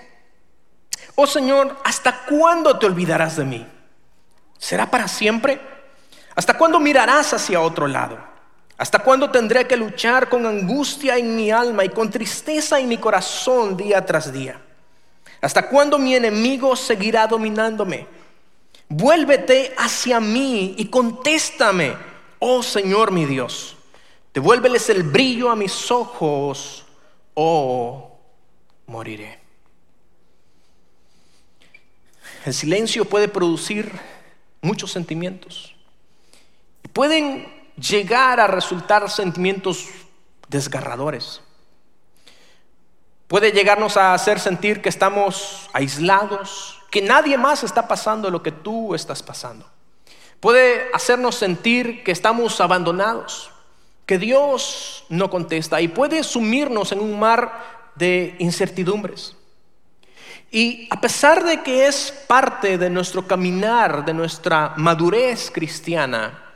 oh 1.15 1.29
Señor, 1.29 1.77
¿hasta 1.85 2.25
cuándo 2.25 2.77
te 2.77 2.87
olvidarás 2.87 3.37
de 3.37 3.45
mí? 3.45 3.65
¿Será 4.59 4.91
para 4.91 5.07
siempre? 5.07 5.61
¿Hasta 6.35 6.59
cuándo 6.59 6.81
mirarás 6.81 7.33
hacia 7.33 7.61
otro 7.61 7.87
lado? 7.87 8.28
¿Hasta 8.79 9.01
cuándo 9.01 9.31
tendré 9.31 9.67
que 9.67 9.77
luchar 9.77 10.29
con 10.29 10.47
angustia 10.47 11.19
en 11.19 11.35
mi 11.35 11.51
alma 11.51 11.85
y 11.85 11.89
con 11.89 12.11
tristeza 12.11 12.79
en 12.79 12.89
mi 12.89 12.97
corazón 12.97 13.77
día 13.77 14.07
tras 14.07 14.33
día? 14.33 14.61
¿Hasta 15.41 15.69
cuándo 15.69 15.99
mi 15.99 16.15
enemigo 16.15 16.77
seguirá 16.77 17.27
dominándome? 17.27 18.07
Vuélvete 18.89 19.75
hacia 19.77 20.21
mí 20.21 20.77
y 20.79 20.87
contéstame, 20.87 21.95
oh 22.39 22.63
Señor 22.63 23.11
mi 23.11 23.27
Dios. 23.27 23.77
Devuélveles 24.33 24.89
el 24.91 25.03
brillo 25.03 25.51
a 25.51 25.57
mis 25.57 25.91
ojos, 25.91 26.87
o 27.35 28.17
moriré. 28.87 29.41
El 32.45 32.55
silencio 32.55 33.05
puede 33.05 33.27
producir 33.27 33.91
muchos 34.61 34.93
sentimientos. 34.93 35.75
Pueden 36.93 37.58
llegar 37.79 38.41
a 38.41 38.47
resultar 38.47 39.09
sentimientos 39.11 39.87
desgarradores. 40.49 41.41
Puede 43.27 43.53
llegarnos 43.53 43.97
a 43.97 44.15
hacer 44.15 44.41
sentir 44.41 44.81
que 44.81 44.89
estamos 44.89 45.69
aislados, 45.73 46.81
que 46.91 47.03
nadie 47.03 47.37
más 47.37 47.63
está 47.63 47.87
pasando 47.87 48.31
lo 48.31 48.43
que 48.43 48.53
tú 48.53 48.95
estás 48.95 49.23
pasando. 49.23 49.67
Puede 50.41 50.89
hacernos 50.95 51.35
sentir 51.35 52.03
que 52.05 52.13
estamos 52.13 52.61
abandonados, 52.61 53.51
que 54.07 54.19
Dios 54.19 55.05
no 55.11 55.29
contesta 55.29 55.81
y 55.81 55.89
puede 55.89 56.23
sumirnos 56.23 56.93
en 56.93 57.01
un 57.01 57.19
mar 57.19 57.93
de 57.97 58.37
incertidumbres. 58.39 59.37
Y 60.51 60.89
a 60.91 60.99
pesar 60.99 61.45
de 61.45 61.63
que 61.63 61.87
es 61.87 62.11
parte 62.27 62.79
de 62.79 62.89
nuestro 62.89 63.27
caminar, 63.27 64.07
de 64.07 64.15
nuestra 64.15 64.73
madurez 64.77 65.51
cristiana, 65.51 66.48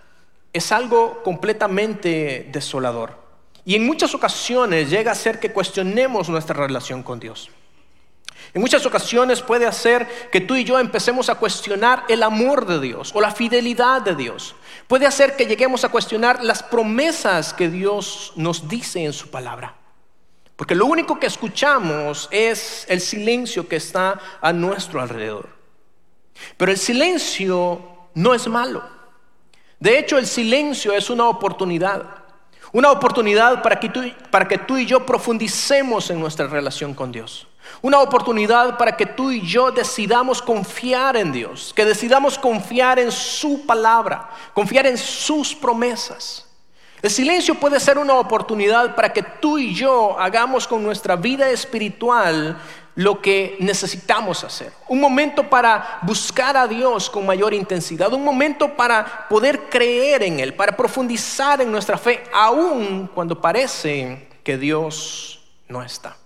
es 0.52 0.73
algo 0.73 1.23
completamente 1.23 2.49
desolador. 2.52 3.21
Y 3.64 3.76
en 3.76 3.87
muchas 3.87 4.14
ocasiones 4.14 4.90
llega 4.90 5.12
a 5.12 5.14
ser 5.14 5.38
que 5.38 5.52
cuestionemos 5.52 6.28
nuestra 6.28 6.54
relación 6.54 7.02
con 7.02 7.21
Dios. 7.21 7.50
En 8.54 8.61
muchas 8.61 8.85
ocasiones 8.85 9.40
puede 9.40 9.66
hacer 9.66 10.28
que 10.30 10.40
tú 10.40 10.56
y 10.56 10.64
yo 10.64 10.78
empecemos 10.78 11.30
a 11.30 11.37
cuestionar 11.37 12.04
el 12.09 12.23
amor 12.23 12.66
de 12.66 12.80
Dios 12.80 13.12
o 13.14 13.21
la 13.21 13.30
fidelidad 13.30 14.02
de 14.02 14.14
Dios. 14.14 14.54
Puede 14.88 15.06
hacer 15.06 15.37
que 15.37 15.47
lleguemos 15.47 15.85
a 15.85 15.88
cuestionar 15.88 16.42
las 16.44 16.62
promesas 16.62 17.54
que 17.54 17.71
Dios 17.71 18.32
nos 18.37 18.68
dice 18.68 19.04
en 19.04 19.12
su 19.12 19.30
palabra. 19.30 19.76
Porque 20.56 20.75
lo 20.75 20.87
único 20.87 21.18
que 21.18 21.26
escuchamos 21.26 22.28
es 22.30 22.85
el 22.88 23.00
silencio 23.00 23.66
que 23.66 23.76
está 23.76 24.21
a 24.40 24.52
nuestro 24.52 25.00
alrededor. 25.00 25.49
Pero 26.56 26.73
el 26.73 26.78
silencio 26.78 27.80
no 28.14 28.35
es 28.35 28.47
malo. 28.49 29.01
De 29.82 29.98
hecho, 29.98 30.16
el 30.16 30.28
silencio 30.28 30.92
es 30.92 31.10
una 31.10 31.28
oportunidad. 31.28 32.04
Una 32.70 32.92
oportunidad 32.92 33.64
para 33.64 33.80
que, 33.80 33.88
tú, 33.88 34.00
para 34.30 34.46
que 34.46 34.56
tú 34.56 34.78
y 34.78 34.86
yo 34.86 35.04
profundicemos 35.04 36.08
en 36.08 36.20
nuestra 36.20 36.46
relación 36.46 36.94
con 36.94 37.10
Dios. 37.10 37.48
Una 37.80 37.98
oportunidad 37.98 38.78
para 38.78 38.96
que 38.96 39.06
tú 39.06 39.32
y 39.32 39.44
yo 39.44 39.72
decidamos 39.72 40.40
confiar 40.40 41.16
en 41.16 41.32
Dios, 41.32 41.72
que 41.74 41.84
decidamos 41.84 42.38
confiar 42.38 43.00
en 43.00 43.10
su 43.10 43.66
palabra, 43.66 44.30
confiar 44.54 44.86
en 44.86 44.96
sus 44.96 45.52
promesas. 45.52 46.46
El 47.02 47.10
silencio 47.10 47.56
puede 47.56 47.80
ser 47.80 47.98
una 47.98 48.14
oportunidad 48.14 48.94
para 48.94 49.12
que 49.12 49.24
tú 49.24 49.58
y 49.58 49.74
yo 49.74 50.16
hagamos 50.16 50.68
con 50.68 50.84
nuestra 50.84 51.16
vida 51.16 51.50
espiritual 51.50 52.56
lo 52.94 53.20
que 53.20 53.56
necesitamos 53.58 54.44
hacer. 54.44 54.72
Un 54.88 55.00
momento 55.00 55.49
para 55.49 55.99
buscar 56.02 56.56
a 56.56 56.66
Dios 56.66 57.08
con 57.08 57.25
mayor 57.25 57.54
intensidad. 57.54 58.12
Un 58.12 58.25
momento 58.25 58.75
para 58.76 59.28
poder 59.28 59.68
creer 59.70 60.22
en 60.22 60.40
Él, 60.40 60.54
para 60.54 60.76
profundizar 60.76 61.61
en 61.61 61.70
nuestra 61.70 61.96
fe, 61.96 62.22
aun 62.32 63.08
cuando 63.14 63.40
parece 63.40 64.28
que 64.44 64.58
Dios 64.58 65.42
no 65.68 65.82
está. 65.82 66.16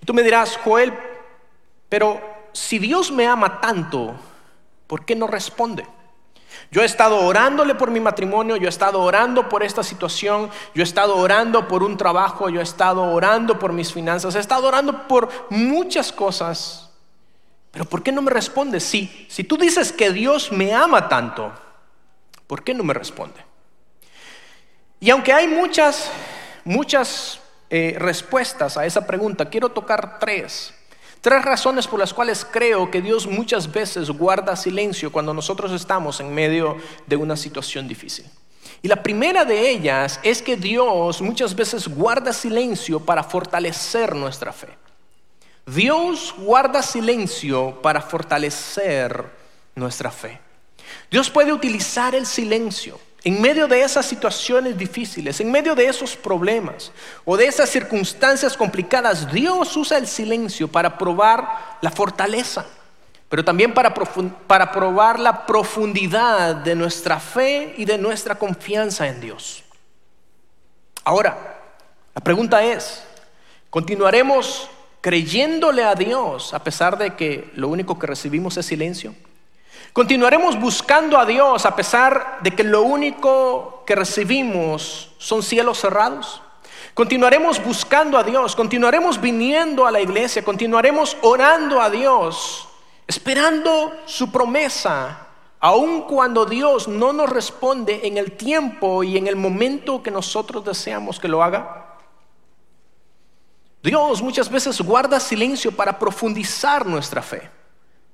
Y 0.00 0.06
tú 0.06 0.14
me 0.14 0.22
dirás, 0.22 0.56
Joel, 0.56 0.92
pero 1.88 2.20
si 2.52 2.78
Dios 2.78 3.10
me 3.10 3.26
ama 3.26 3.60
tanto, 3.60 4.14
¿por 4.86 5.04
qué 5.04 5.14
no 5.14 5.26
responde? 5.26 5.86
Yo 6.70 6.82
he 6.82 6.84
estado 6.84 7.20
orándole 7.20 7.74
por 7.74 7.90
mi 7.90 8.00
matrimonio, 8.00 8.56
yo 8.56 8.66
he 8.66 8.68
estado 8.68 9.00
orando 9.00 9.48
por 9.48 9.62
esta 9.62 9.82
situación, 9.82 10.50
yo 10.74 10.82
he 10.82 10.84
estado 10.84 11.16
orando 11.16 11.68
por 11.68 11.82
un 11.82 11.96
trabajo, 11.96 12.48
yo 12.48 12.60
he 12.60 12.62
estado 12.62 13.02
orando 13.02 13.58
por 13.58 13.72
mis 13.72 13.92
finanzas, 13.92 14.34
he 14.34 14.40
estado 14.40 14.68
orando 14.68 15.06
por 15.06 15.28
muchas 15.50 16.12
cosas. 16.12 16.90
Pero 17.70 17.84
¿por 17.84 18.02
qué 18.02 18.12
no 18.12 18.22
me 18.22 18.30
responde? 18.30 18.80
Si, 18.80 19.26
si 19.28 19.44
tú 19.44 19.56
dices 19.56 19.92
que 19.92 20.10
Dios 20.10 20.50
me 20.50 20.72
ama 20.72 21.08
tanto, 21.08 21.52
¿por 22.46 22.64
qué 22.64 22.74
no 22.74 22.82
me 22.82 22.94
responde? 22.94 23.44
Y 24.98 25.10
aunque 25.10 25.32
hay 25.32 25.46
muchas, 25.46 26.10
muchas 26.64 27.40
eh, 27.68 27.96
respuestas 27.98 28.76
a 28.76 28.86
esa 28.86 29.06
pregunta, 29.06 29.50
quiero 29.50 29.70
tocar 29.70 30.18
tres. 30.18 30.72
Tres 31.26 31.44
razones 31.44 31.88
por 31.88 31.98
las 31.98 32.14
cuales 32.14 32.46
creo 32.48 32.88
que 32.88 33.02
Dios 33.02 33.26
muchas 33.26 33.72
veces 33.72 34.10
guarda 34.10 34.54
silencio 34.54 35.10
cuando 35.10 35.34
nosotros 35.34 35.72
estamos 35.72 36.20
en 36.20 36.32
medio 36.32 36.76
de 37.04 37.16
una 37.16 37.36
situación 37.36 37.88
difícil. 37.88 38.26
Y 38.80 38.86
la 38.86 39.02
primera 39.02 39.44
de 39.44 39.70
ellas 39.70 40.20
es 40.22 40.40
que 40.40 40.56
Dios 40.56 41.20
muchas 41.20 41.56
veces 41.56 41.88
guarda 41.88 42.32
silencio 42.32 43.00
para 43.00 43.24
fortalecer 43.24 44.14
nuestra 44.14 44.52
fe. 44.52 44.68
Dios 45.66 46.32
guarda 46.38 46.80
silencio 46.80 47.82
para 47.82 48.00
fortalecer 48.00 49.28
nuestra 49.74 50.12
fe. 50.12 50.38
Dios 51.10 51.28
puede 51.28 51.52
utilizar 51.52 52.14
el 52.14 52.24
silencio 52.24 53.00
en 53.26 53.40
medio 53.40 53.66
de 53.66 53.82
esas 53.82 54.06
situaciones 54.06 54.78
difíciles, 54.78 55.40
en 55.40 55.50
medio 55.50 55.74
de 55.74 55.84
esos 55.88 56.14
problemas 56.14 56.92
o 57.24 57.36
de 57.36 57.46
esas 57.46 57.68
circunstancias 57.68 58.56
complicadas, 58.56 59.32
Dios 59.32 59.76
usa 59.76 59.98
el 59.98 60.06
silencio 60.06 60.68
para 60.68 60.96
probar 60.96 61.78
la 61.80 61.90
fortaleza, 61.90 62.64
pero 63.28 63.44
también 63.44 63.74
para, 63.74 63.92
probar 64.72 65.18
la 65.18 65.44
profundidad 65.44 66.54
de 66.54 66.76
nuestra 66.76 67.18
fe 67.18 67.74
y 67.76 67.84
de 67.84 67.98
nuestra 67.98 68.36
confianza 68.36 69.08
en 69.08 69.20
Dios. 69.20 69.64
Ahora, 71.02 71.58
la 72.14 72.20
pregunta 72.20 72.62
es, 72.62 73.02
¿continuaremos 73.70 74.70
creyéndole 75.00 75.82
a 75.82 75.96
Dios 75.96 76.54
a 76.54 76.62
pesar 76.62 76.96
de 76.96 77.16
que 77.16 77.50
lo 77.56 77.66
único 77.66 77.98
que 77.98 78.06
recibimos 78.06 78.56
es 78.56 78.66
silencio? 78.66 79.16
Continuaremos 79.96 80.60
buscando 80.60 81.18
a 81.18 81.24
Dios 81.24 81.64
a 81.64 81.74
pesar 81.74 82.40
de 82.42 82.50
que 82.50 82.62
lo 82.62 82.82
único 82.82 83.82
que 83.86 83.94
recibimos 83.94 85.10
son 85.16 85.42
cielos 85.42 85.78
cerrados. 85.80 86.42
Continuaremos 86.92 87.64
buscando 87.64 88.18
a 88.18 88.22
Dios, 88.22 88.54
continuaremos 88.54 89.18
viniendo 89.18 89.86
a 89.86 89.90
la 89.90 90.02
iglesia, 90.02 90.44
continuaremos 90.44 91.16
orando 91.22 91.80
a 91.80 91.88
Dios, 91.88 92.68
esperando 93.06 93.90
su 94.04 94.30
promesa, 94.30 95.28
aun 95.60 96.02
cuando 96.02 96.44
Dios 96.44 96.88
no 96.88 97.14
nos 97.14 97.30
responde 97.30 98.06
en 98.06 98.18
el 98.18 98.32
tiempo 98.32 99.02
y 99.02 99.16
en 99.16 99.26
el 99.26 99.36
momento 99.36 100.02
que 100.02 100.10
nosotros 100.10 100.62
deseamos 100.62 101.18
que 101.18 101.28
lo 101.28 101.42
haga. 101.42 101.96
Dios 103.82 104.20
muchas 104.20 104.50
veces 104.50 104.78
guarda 104.82 105.18
silencio 105.18 105.72
para 105.72 105.98
profundizar 105.98 106.84
nuestra 106.84 107.22
fe. 107.22 107.50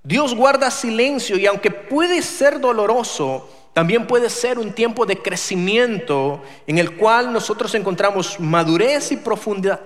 Dios 0.05 0.35
guarda 0.35 0.71
silencio 0.71 1.37
y 1.37 1.47
aunque 1.47 1.71
puede 1.71 2.23
ser 2.23 2.61
doloroso, 2.61 3.49
también 3.73 4.07
puede 4.07 4.29
ser 4.29 4.59
un 4.59 4.73
tiempo 4.73 5.07
de 5.07 5.17
crecimiento 5.17 6.43
en 6.67 6.79
el 6.79 6.97
cual 6.97 7.33
nosotros 7.33 7.75
encontramos 7.75 8.39
madurez 8.41 9.13
y, 9.13 9.21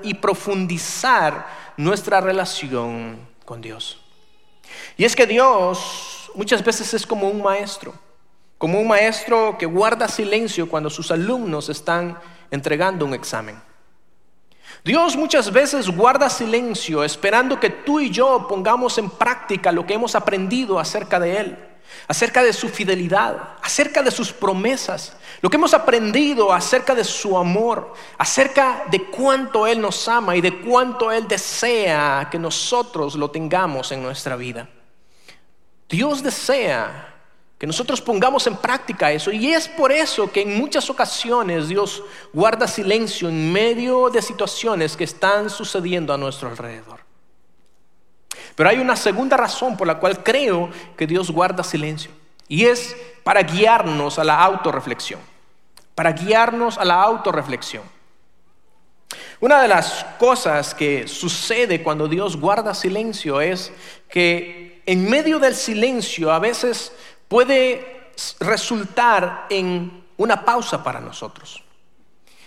y 0.03 0.15
profundizar 0.15 1.47
nuestra 1.77 2.21
relación 2.21 3.19
con 3.45 3.61
Dios. 3.61 4.01
Y 4.97 5.05
es 5.05 5.15
que 5.15 5.27
Dios 5.27 6.31
muchas 6.35 6.65
veces 6.65 6.95
es 6.95 7.07
como 7.07 7.29
un 7.29 7.43
maestro, 7.43 7.95
como 8.59 8.81
un 8.81 8.89
maestro 8.89 9.57
que 9.59 9.67
guarda 9.67 10.09
silencio 10.09 10.69
cuando 10.69 10.91
sus 10.91 11.11
alumnos 11.11 11.69
están 11.69 12.19
entregando 12.51 13.05
un 13.05 13.15
examen. 13.15 13.61
Dios 14.87 15.17
muchas 15.17 15.53
veces 15.53 15.91
guarda 15.91 16.31
silencio 16.31 17.03
esperando 17.03 17.59
que 17.59 17.71
tú 17.71 17.99
y 17.99 18.09
yo 18.09 18.47
pongamos 18.49 18.99
en 18.99 19.11
práctica 19.11 19.73
lo 19.73 19.85
que 19.85 19.95
hemos 19.95 20.15
aprendido 20.15 20.79
acerca 20.79 21.19
de 21.19 21.39
Él, 21.39 21.59
acerca 22.07 22.45
de 22.45 22.53
su 22.53 22.69
fidelidad, 22.69 23.57
acerca 23.61 24.01
de 24.01 24.13
sus 24.13 24.33
promesas, 24.33 25.17
lo 25.43 25.51
que 25.51 25.57
hemos 25.57 25.75
aprendido 25.75 26.53
acerca 26.53 26.95
de 26.95 27.03
su 27.03 27.37
amor, 27.37 27.95
acerca 28.17 28.85
de 28.89 29.07
cuánto 29.07 29.67
Él 29.67 29.81
nos 29.81 30.07
ama 30.07 30.37
y 30.37 30.41
de 30.41 30.61
cuánto 30.61 31.11
Él 31.11 31.27
desea 31.27 32.29
que 32.31 32.39
nosotros 32.39 33.17
lo 33.17 33.29
tengamos 33.29 33.91
en 33.91 34.05
nuestra 34.05 34.37
vida. 34.37 34.69
Dios 35.89 36.23
desea 36.23 37.16
que 37.59 37.67
nosotros 37.67 38.03
pongamos 38.03 38.47
en 38.47 38.57
práctica 38.57 39.11
eso. 39.11 39.31
Y 39.33 39.53
es 39.53 39.69
por 39.69 39.91
eso 39.91 40.31
que 40.31 40.43
en 40.43 40.59
muchas 40.59 40.91
ocasiones 40.91 41.69
Dios 41.69 42.03
guarda 42.33 42.69
silencio 42.69 43.29
en 43.29 43.53
medio 43.53 44.11
de 44.11 44.21
situaciones 44.21 44.97
que 44.97 45.05
están 45.05 45.49
sucediendo 45.49 46.13
a 46.13 46.19
nuestro 46.19 46.49
alrededor. 46.49 47.01
Pero 48.55 48.69
hay 48.69 48.79
una 48.79 48.97
segunda 48.97 49.37
razón 49.37 49.77
por 49.77 49.87
la 49.87 49.99
cual 49.99 50.23
creo 50.23 50.71
que 50.97 51.07
Dios 51.07 51.31
guarda 51.31 51.65
silencio. 51.65 52.11
Y 52.49 52.67
es 52.67 52.97
para 53.25 53.43
guiarnos 53.43 54.19
a 54.19 54.25
la 54.25 54.41
autorreflexión. 54.43 55.21
Para 55.95 56.13
guiarnos 56.13 56.79
a 56.79 56.85
la 56.85 57.03
autorreflexión. 57.03 57.83
Una 59.41 59.61
de 59.63 59.69
las 59.69 60.05
cosas 60.19 60.75
que 60.75 61.09
sucede 61.09 61.83
cuando 61.83 62.09
Dios 62.09 62.37
guarda 62.37 62.75
silencio 62.75 63.41
es 63.41 63.73
que 64.09 64.83
en 64.87 65.09
medio 65.11 65.39
del 65.39 65.55
silencio 65.55 66.33
a 66.33 66.39
veces 66.39 66.93
puede 67.29 68.13
resultar 68.41 69.47
en 69.51 70.05
una 70.17 70.45
pausa 70.45 70.83
para 70.83 71.01
nosotros. 71.01 71.63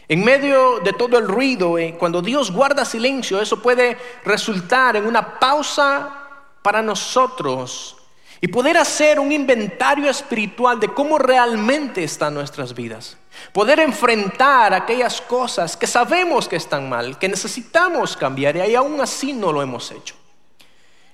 En 0.07 0.23
medio 0.23 0.79
de 0.79 0.93
todo 0.93 1.19
el 1.19 1.27
ruido, 1.27 1.77
eh, 1.77 1.95
cuando 1.97 2.21
Dios 2.21 2.51
guarda 2.51 2.83
silencio, 2.83 3.39
eso 3.39 3.61
puede 3.61 3.95
resultar 4.25 4.95
en 4.95 5.05
una 5.05 5.39
pausa 5.39 6.15
para 6.63 6.81
nosotros 6.81 7.95
y 8.41 8.47
poder 8.47 8.77
hacer 8.77 9.19
un 9.19 9.31
inventario 9.31 10.09
espiritual 10.09 10.79
de 10.79 10.87
cómo 10.89 11.17
realmente 11.19 12.03
están 12.03 12.33
nuestras 12.33 12.73
vidas. 12.73 13.17
Poder 13.53 13.79
enfrentar 13.79 14.73
aquellas 14.73 15.21
cosas 15.21 15.77
que 15.77 15.87
sabemos 15.87 16.47
que 16.47 16.55
están 16.55 16.89
mal, 16.89 17.19
que 17.19 17.29
necesitamos 17.29 18.17
cambiar 18.17 18.55
y 18.55 18.75
aún 18.75 18.99
así 19.01 19.33
no 19.33 19.51
lo 19.51 19.61
hemos 19.61 19.91
hecho. 19.91 20.15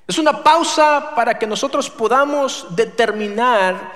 Es 0.08 0.20
una 0.20 0.44
pausa 0.44 1.13
para 1.15 1.39
que 1.39 1.48
nosotros 1.48 1.89
podamos 1.89 2.68
determinar 2.76 3.94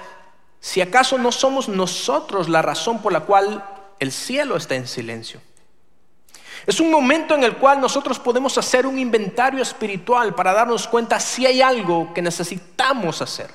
si 0.60 0.82
acaso 0.82 1.18
no 1.18 1.32
somos 1.32 1.70
nosotros 1.70 2.50
la 2.50 2.62
razón 2.62 3.02
por 3.02 3.14
la 3.14 3.22
cual 3.22 3.64
el 4.00 4.12
cielo 4.12 4.58
está 4.58 4.76
en 4.76 4.88
silencio. 4.88 5.42
Es 6.66 6.80
un 6.80 6.92
momento 6.92 7.36
en 7.36 7.44
el 7.44 7.56
cual 7.58 7.80
nosotros 7.80 8.20
podemos 8.20 8.58
hacer 8.58 8.86
un 8.86 9.00
inventario 9.00 9.62
espiritual 9.62 10.36
para 10.36 10.52
darnos 10.52 10.88
cuenta 10.88 11.20
si 11.20 11.46
hay 11.46 11.62
algo 11.62 12.14
que 12.14 12.22
necesitamos 12.22 13.22
hacer, 13.22 13.52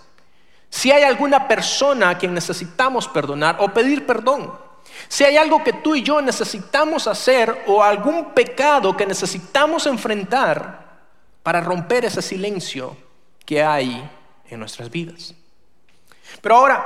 Si 0.70 0.90
hay 0.90 1.04
alguna 1.04 1.46
persona 1.46 2.10
a 2.10 2.18
quien 2.18 2.34
necesitamos 2.34 3.06
perdonar 3.06 3.58
o 3.60 3.68
pedir 3.68 4.06
perdón. 4.06 4.52
Si 5.06 5.22
hay 5.22 5.36
algo 5.36 5.62
que 5.62 5.72
tú 5.72 5.94
y 5.94 6.02
yo 6.02 6.20
necesitamos 6.20 7.06
hacer 7.06 7.64
o 7.68 7.82
algún 7.82 8.32
pecado 8.32 8.96
que 8.96 9.06
necesitamos 9.06 9.86
enfrentar 9.86 10.83
para 11.44 11.60
romper 11.60 12.06
ese 12.06 12.22
silencio 12.22 12.96
que 13.46 13.62
hay 13.62 14.10
en 14.48 14.58
nuestras 14.58 14.90
vidas. 14.90 15.34
Pero 16.40 16.56
ahora, 16.56 16.84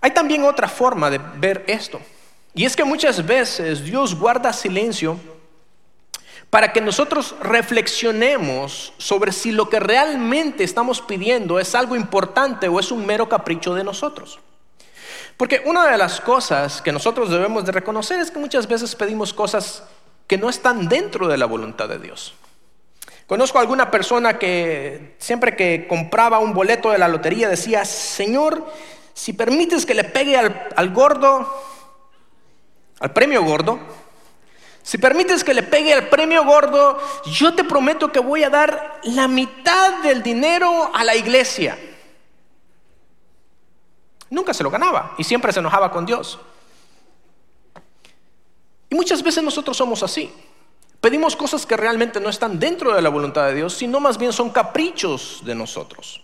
hay 0.00 0.10
también 0.10 0.42
otra 0.44 0.68
forma 0.68 1.10
de 1.10 1.20
ver 1.36 1.64
esto. 1.68 2.00
Y 2.54 2.64
es 2.64 2.74
que 2.74 2.82
muchas 2.82 3.24
veces 3.24 3.84
Dios 3.84 4.18
guarda 4.18 4.52
silencio 4.52 5.20
para 6.48 6.72
que 6.72 6.80
nosotros 6.80 7.34
reflexionemos 7.42 8.94
sobre 8.96 9.32
si 9.32 9.52
lo 9.52 9.68
que 9.68 9.80
realmente 9.80 10.64
estamos 10.64 11.02
pidiendo 11.02 11.60
es 11.60 11.74
algo 11.74 11.94
importante 11.94 12.68
o 12.68 12.80
es 12.80 12.90
un 12.90 13.04
mero 13.04 13.28
capricho 13.28 13.74
de 13.74 13.84
nosotros. 13.84 14.40
Porque 15.36 15.62
una 15.66 15.86
de 15.86 15.98
las 15.98 16.22
cosas 16.22 16.80
que 16.80 16.90
nosotros 16.90 17.30
debemos 17.30 17.66
de 17.66 17.72
reconocer 17.72 18.18
es 18.18 18.30
que 18.30 18.38
muchas 18.38 18.66
veces 18.66 18.96
pedimos 18.96 19.34
cosas 19.34 19.84
que 20.26 20.38
no 20.38 20.48
están 20.48 20.88
dentro 20.88 21.28
de 21.28 21.36
la 21.36 21.44
voluntad 21.44 21.86
de 21.86 21.98
Dios. 21.98 22.34
Conozco 23.28 23.58
a 23.58 23.60
alguna 23.60 23.90
persona 23.90 24.38
que 24.38 25.14
siempre 25.18 25.54
que 25.54 25.86
compraba 25.86 26.38
un 26.38 26.54
boleto 26.54 26.90
de 26.90 26.96
la 26.96 27.08
lotería 27.08 27.50
decía, 27.50 27.84
Señor, 27.84 28.72
si 29.12 29.34
permites 29.34 29.84
que 29.84 29.92
le 29.92 30.04
pegue 30.04 30.38
al, 30.38 30.68
al 30.74 30.94
gordo, 30.94 31.46
al 33.00 33.12
premio 33.12 33.44
gordo, 33.44 33.78
si 34.82 34.96
permites 34.96 35.44
que 35.44 35.52
le 35.52 35.62
pegue 35.62 35.92
al 35.92 36.08
premio 36.08 36.42
gordo, 36.46 36.98
yo 37.26 37.54
te 37.54 37.64
prometo 37.64 38.10
que 38.10 38.18
voy 38.18 38.44
a 38.44 38.48
dar 38.48 38.98
la 39.02 39.28
mitad 39.28 40.02
del 40.02 40.22
dinero 40.22 40.90
a 40.94 41.04
la 41.04 41.14
iglesia. 41.14 41.78
Nunca 44.30 44.54
se 44.54 44.62
lo 44.62 44.70
ganaba 44.70 45.14
y 45.18 45.24
siempre 45.24 45.52
se 45.52 45.60
enojaba 45.60 45.90
con 45.90 46.06
Dios. 46.06 46.38
Y 48.88 48.94
muchas 48.94 49.22
veces 49.22 49.44
nosotros 49.44 49.76
somos 49.76 50.02
así. 50.02 50.32
Pedimos 51.00 51.36
cosas 51.36 51.64
que 51.64 51.76
realmente 51.76 52.20
no 52.20 52.28
están 52.28 52.58
dentro 52.58 52.94
de 52.94 53.02
la 53.02 53.08
voluntad 53.08 53.46
de 53.46 53.54
Dios, 53.54 53.74
sino 53.74 54.00
más 54.00 54.18
bien 54.18 54.32
son 54.32 54.50
caprichos 54.50 55.42
de 55.44 55.54
nosotros. 55.54 56.22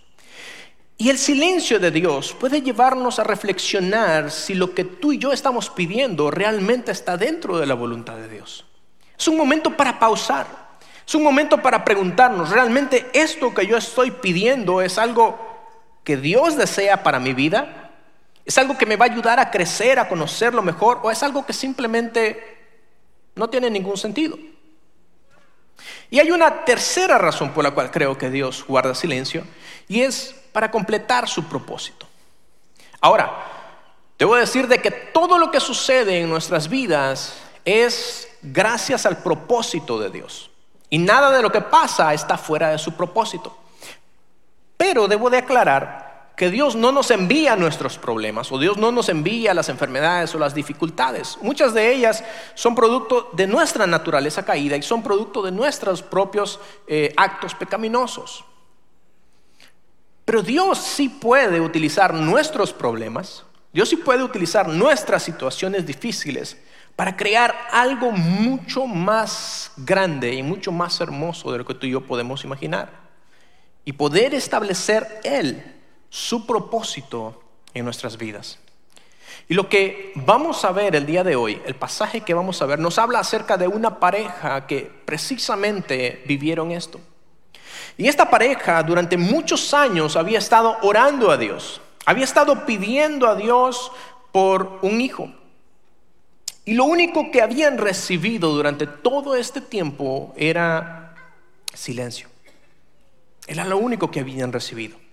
Y 0.97 1.11
el 1.11 1.19
silencio 1.19 1.79
de 1.79 1.91
Dios 1.91 2.35
puede 2.39 2.63
llevarnos 2.63 3.19
a 3.19 3.25
reflexionar 3.25 4.31
si 4.31 4.55
lo 4.55 4.75
que 4.75 4.85
tú 4.85 5.13
y 5.13 5.19
yo 5.19 5.33
estamos 5.33 5.71
pidiendo 5.71 6.31
realmente 6.31 6.93
está 6.93 7.17
dentro 7.17 7.59
de 7.59 7.67
la 7.67 7.75
voluntad 7.75 8.17
de 8.17 8.29
Dios. 8.29 8.65
Es 9.17 9.29
un 9.29 9.37
momento 9.37 9.77
para 9.77 9.99
pausar. 9.99 10.47
Es 11.07 11.15
un 11.15 11.23
momento 11.23 11.61
para 11.61 11.85
preguntarnos, 11.85 12.51
¿realmente 12.51 13.07
esto 13.13 13.53
que 13.53 13.67
yo 13.67 13.77
estoy 13.77 14.11
pidiendo 14.11 14.81
es 14.81 14.99
algo 14.99 15.39
que 16.03 16.17
Dios 16.17 16.57
desea 16.57 17.03
para 17.03 17.21
mi 17.21 17.33
vida? 17.33 17.93
¿Es 18.45 18.59
algo 18.59 18.77
que 18.77 18.87
me 18.87 18.97
va 18.97 19.07
a 19.07 19.11
ayudar 19.11 19.39
a 19.39 19.51
crecer, 19.51 19.99
a 19.99 20.09
conocerlo 20.09 20.63
mejor? 20.63 21.01
¿O 21.03 21.11
es 21.11 21.23
algo 21.23 21.45
que 21.45 21.53
simplemente 21.53 22.59
no 23.35 23.51
tiene 23.51 23.69
ningún 23.71 23.97
sentido? 23.97 24.39
Y 26.11 26.21
hay 26.21 26.31
una 26.31 26.65
tercera 26.65 27.19
razón 27.19 27.53
por 27.53 27.65
la 27.65 27.73
cual 27.73 27.91
creo 27.91 28.17
que 28.17 28.31
Dios 28.31 28.65
guarda 28.67 28.95
silencio 28.95 29.45
y 29.89 30.03
es 30.03 30.35
para 30.53 30.71
completar 30.71 31.29
su 31.29 31.45
propósito. 31.45 32.07
Ahora, 33.01 33.33
debo 34.19 34.37
decir 34.37 34.69
de 34.69 34.79
que 34.79 34.91
todo 34.91 35.39
lo 35.39 35.51
que 35.51 35.61
sucede 35.61 36.21
en 36.21 36.31
nuestras 36.31 36.69
vidas 36.69 37.35
es 37.65 38.29
gracias 38.43 39.07
al 39.07 39.19
propósito 39.19 39.99
de 39.99 40.11
Dios. 40.11 40.51
Y 40.91 40.99
nada 40.99 41.31
de 41.31 41.43
lo 41.43 41.51
que 41.51 41.61
pasa 41.61 42.15
está 42.15 42.39
fuera 42.39 42.71
de 42.71 42.79
su 42.79 42.93
propósito. 42.93 43.57
Pero 44.77 45.09
debo 45.09 45.31
de 45.31 45.39
aclarar 45.39 46.04
que 46.37 46.51
Dios 46.51 46.75
no 46.75 46.91
nos 46.91 47.11
envía 47.11 47.55
nuestros 47.55 47.97
problemas 47.97 48.51
o 48.51 48.59
Dios 48.59 48.77
no 48.77 48.91
nos 48.91 49.09
envía 49.09 49.55
las 49.55 49.69
enfermedades 49.69 50.35
o 50.35 50.39
las 50.39 50.55
dificultades. 50.55 51.39
Muchas 51.43 51.75
de 51.75 51.93
ellas 51.93 52.25
son 52.55 52.75
producto 52.75 53.31
de 53.35 53.47
nuestra 53.47 53.87
naturaleza 53.87 54.45
caída 54.45 54.77
y 54.77 54.83
son 54.83 55.03
producto 55.03 55.43
de 55.43 55.53
nuestros 55.53 56.03
propios 56.03 56.59
eh, 56.89 57.15
actos 57.17 57.55
pecaminosos. 57.55 58.45
Pero 60.25 60.43
Dios 60.43 60.79
sí 60.79 61.09
puede 61.09 61.61
utilizar 61.61 62.15
nuestros 62.15 62.73
problemas, 62.73 63.45
Dios 63.73 63.89
sí 63.89 63.97
puede 63.97 64.25
utilizar 64.25 64.69
nuestras 64.69 65.23
situaciones 65.23 65.87
difíciles 65.87 66.57
para 66.97 67.17
crear 67.17 67.55
algo 67.71 68.11
mucho 68.11 68.87
más 68.87 69.73
grande 69.77 70.33
y 70.33 70.43
mucho 70.43 70.73
más 70.73 71.01
hermoso 71.01 71.53
de 71.53 71.59
lo 71.59 71.65
que 71.65 71.75
tú 71.75 71.87
y 71.87 71.91
yo 71.91 72.01
podemos 72.01 72.45
imaginar. 72.45 73.05
Y 73.85 73.93
poder 73.93 74.35
establecer 74.35 75.21
Él 75.25 75.74
su 76.15 76.47
propósito 76.47 77.43
en 77.75 77.85
nuestras 77.85 78.17
vidas. 78.17 78.61
Y 79.49 79.55
lo 79.55 79.69
que 79.69 80.13
vamos 80.15 80.65
a 80.65 80.71
ver 80.71 80.95
el 80.95 81.07
día 81.07 81.25
de 81.25 81.35
hoy, 81.35 81.61
el 81.67 81.75
pasaje 81.75 82.21
que 82.21 82.35
vamos 82.35 82.63
a 82.63 82.67
ver, 82.67 82.79
nos 82.79 83.01
habla 83.01 83.19
acerca 83.19 83.57
de 83.57 83.67
una 83.67 83.99
pareja 83.99 84.65
que 84.69 84.89
precisamente 85.05 86.23
vivieron 86.25 86.71
esto. 86.71 87.01
Y 87.99 88.07
esta 88.07 88.31
pareja 88.31 88.81
durante 88.85 89.17
muchos 89.17 89.75
años 89.75 90.15
había 90.15 90.39
estado 90.39 90.77
orando 90.83 91.33
a 91.33 91.37
Dios, 91.37 91.81
había 92.07 92.25
estado 92.25 92.65
pidiendo 92.65 93.27
a 93.27 93.35
Dios 93.35 93.91
por 94.31 94.79
un 94.83 95.01
hijo. 95.01 95.33
Y 96.65 96.75
lo 96.75 96.85
único 96.85 97.33
que 97.33 97.43
habían 97.43 97.77
recibido 97.77 98.53
durante 98.53 98.87
todo 98.87 99.35
este 99.35 99.61
tiempo 99.61 100.33
era 100.37 101.17
silencio. 101.75 102.29
Era 103.49 103.65
lo 103.65 103.79
único 103.79 104.13
que 104.13 104.21
habían 104.21 104.53
recibido. 104.53 105.04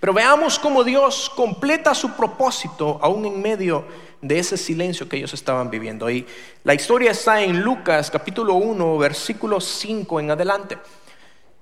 Pero 0.00 0.12
veamos 0.12 0.58
cómo 0.58 0.84
Dios 0.84 1.30
completa 1.34 1.94
su 1.94 2.12
propósito 2.12 2.98
aún 3.02 3.24
en 3.26 3.40
medio 3.40 3.84
de 4.20 4.38
ese 4.38 4.56
silencio 4.56 5.08
que 5.08 5.16
ellos 5.16 5.34
estaban 5.34 5.70
viviendo. 5.70 6.08
Y 6.08 6.26
la 6.64 6.74
historia 6.74 7.10
está 7.10 7.42
en 7.42 7.60
Lucas 7.60 8.10
capítulo 8.10 8.54
1, 8.54 8.98
versículo 8.98 9.60
5 9.60 10.20
en 10.20 10.30
adelante. 10.30 10.78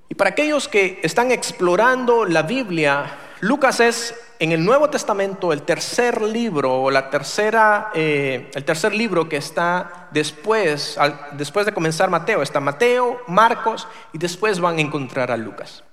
Y 0.08 0.14
para 0.14 0.30
aquellos 0.30 0.68
que 0.68 1.00
están 1.02 1.30
explorando 1.30 2.24
la 2.24 2.42
Biblia, 2.42 3.16
Lucas 3.40 3.80
es 3.80 4.14
en 4.40 4.52
el 4.52 4.64
Nuevo 4.64 4.90
Testamento 4.90 5.52
el 5.52 5.62
tercer 5.62 6.20
libro 6.20 6.82
o 6.82 6.90
la 6.90 7.10
tercera, 7.10 7.90
eh, 7.94 8.50
el 8.54 8.64
tercer 8.64 8.94
libro 8.94 9.28
que 9.28 9.36
está 9.36 10.08
después, 10.10 10.98
después 11.32 11.64
de 11.64 11.72
comenzar 11.72 12.10
Mateo. 12.10 12.42
Está 12.42 12.58
Mateo, 12.58 13.22
Marcos 13.28 13.86
y 14.12 14.18
después 14.18 14.58
van 14.58 14.78
a 14.78 14.80
encontrar 14.80 15.30
a 15.30 15.36
Lucas. 15.36 15.84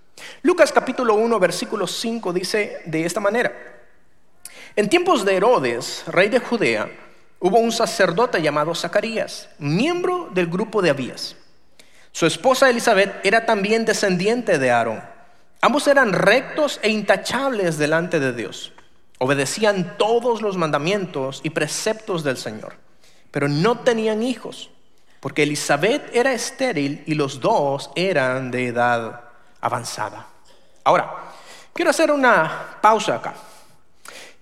Lucas 0.41 0.71
capítulo 0.71 1.15
1, 1.15 1.39
versículo 1.39 1.88
5 1.88 2.34
dice 2.34 2.82
de 2.86 3.06
esta 3.06 3.19
manera. 3.19 3.53
En 4.75 4.89
tiempos 4.89 5.25
de 5.25 5.36
Herodes, 5.36 6.03
rey 6.08 6.30
de 6.30 6.39
Judea, 6.39 6.89
hubo 7.39 7.58
un 7.58 7.71
sacerdote 7.71 8.41
llamado 8.41 8.75
Zacarías, 8.75 9.49
miembro 9.58 10.30
del 10.32 10.47
grupo 10.47 10.82
de 10.82 10.91
Abías. 10.91 11.36
Su 12.12 12.25
esposa 12.25 12.69
Elizabeth 12.69 13.25
era 13.25 13.45
también 13.45 13.86
descendiente 13.86 14.58
de 14.58 14.71
Aarón. 14.71 15.03
Ambos 15.62 15.88
eran 15.88 16.13
rectos 16.13 16.80
e 16.82 16.89
intachables 16.89 17.77
delante 17.77 18.19
de 18.19 18.34
Dios. 18.34 18.73
Obedecían 19.19 19.97
todos 19.97 20.41
los 20.41 20.58
mandamientos 20.58 21.41
y 21.43 21.49
preceptos 21.49 22.23
del 22.23 22.38
Señor, 22.38 22.75
pero 23.32 23.47
no 23.47 23.80
tenían 23.80 24.21
hijos, 24.21 24.69
porque 25.19 25.43
Elizabeth 25.43 26.15
era 26.15 26.34
estéril 26.34 27.03
y 27.08 27.15
los 27.15 27.39
dos 27.39 27.89
eran 27.95 28.51
de 28.51 28.67
edad 28.67 29.26
avanzada. 29.61 30.25
Ahora, 30.83 31.13
quiero 31.73 31.91
hacer 31.91 32.11
una 32.11 32.77
pausa 32.81 33.15
acá. 33.15 33.33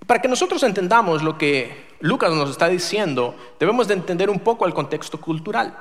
Para 0.06 0.22
que 0.22 0.28
nosotros 0.28 0.62
entendamos 0.64 1.24
lo 1.24 1.38
que 1.38 1.96
Lucas 2.02 2.32
nos 2.32 2.52
está 2.52 2.68
diciendo, 2.68 3.36
debemos 3.60 3.88
de 3.88 3.96
entender 3.96 4.30
un 4.30 4.40
poco 4.40 4.68
el 4.68 4.74
contexto 4.74 5.20
cultural. 5.20 5.76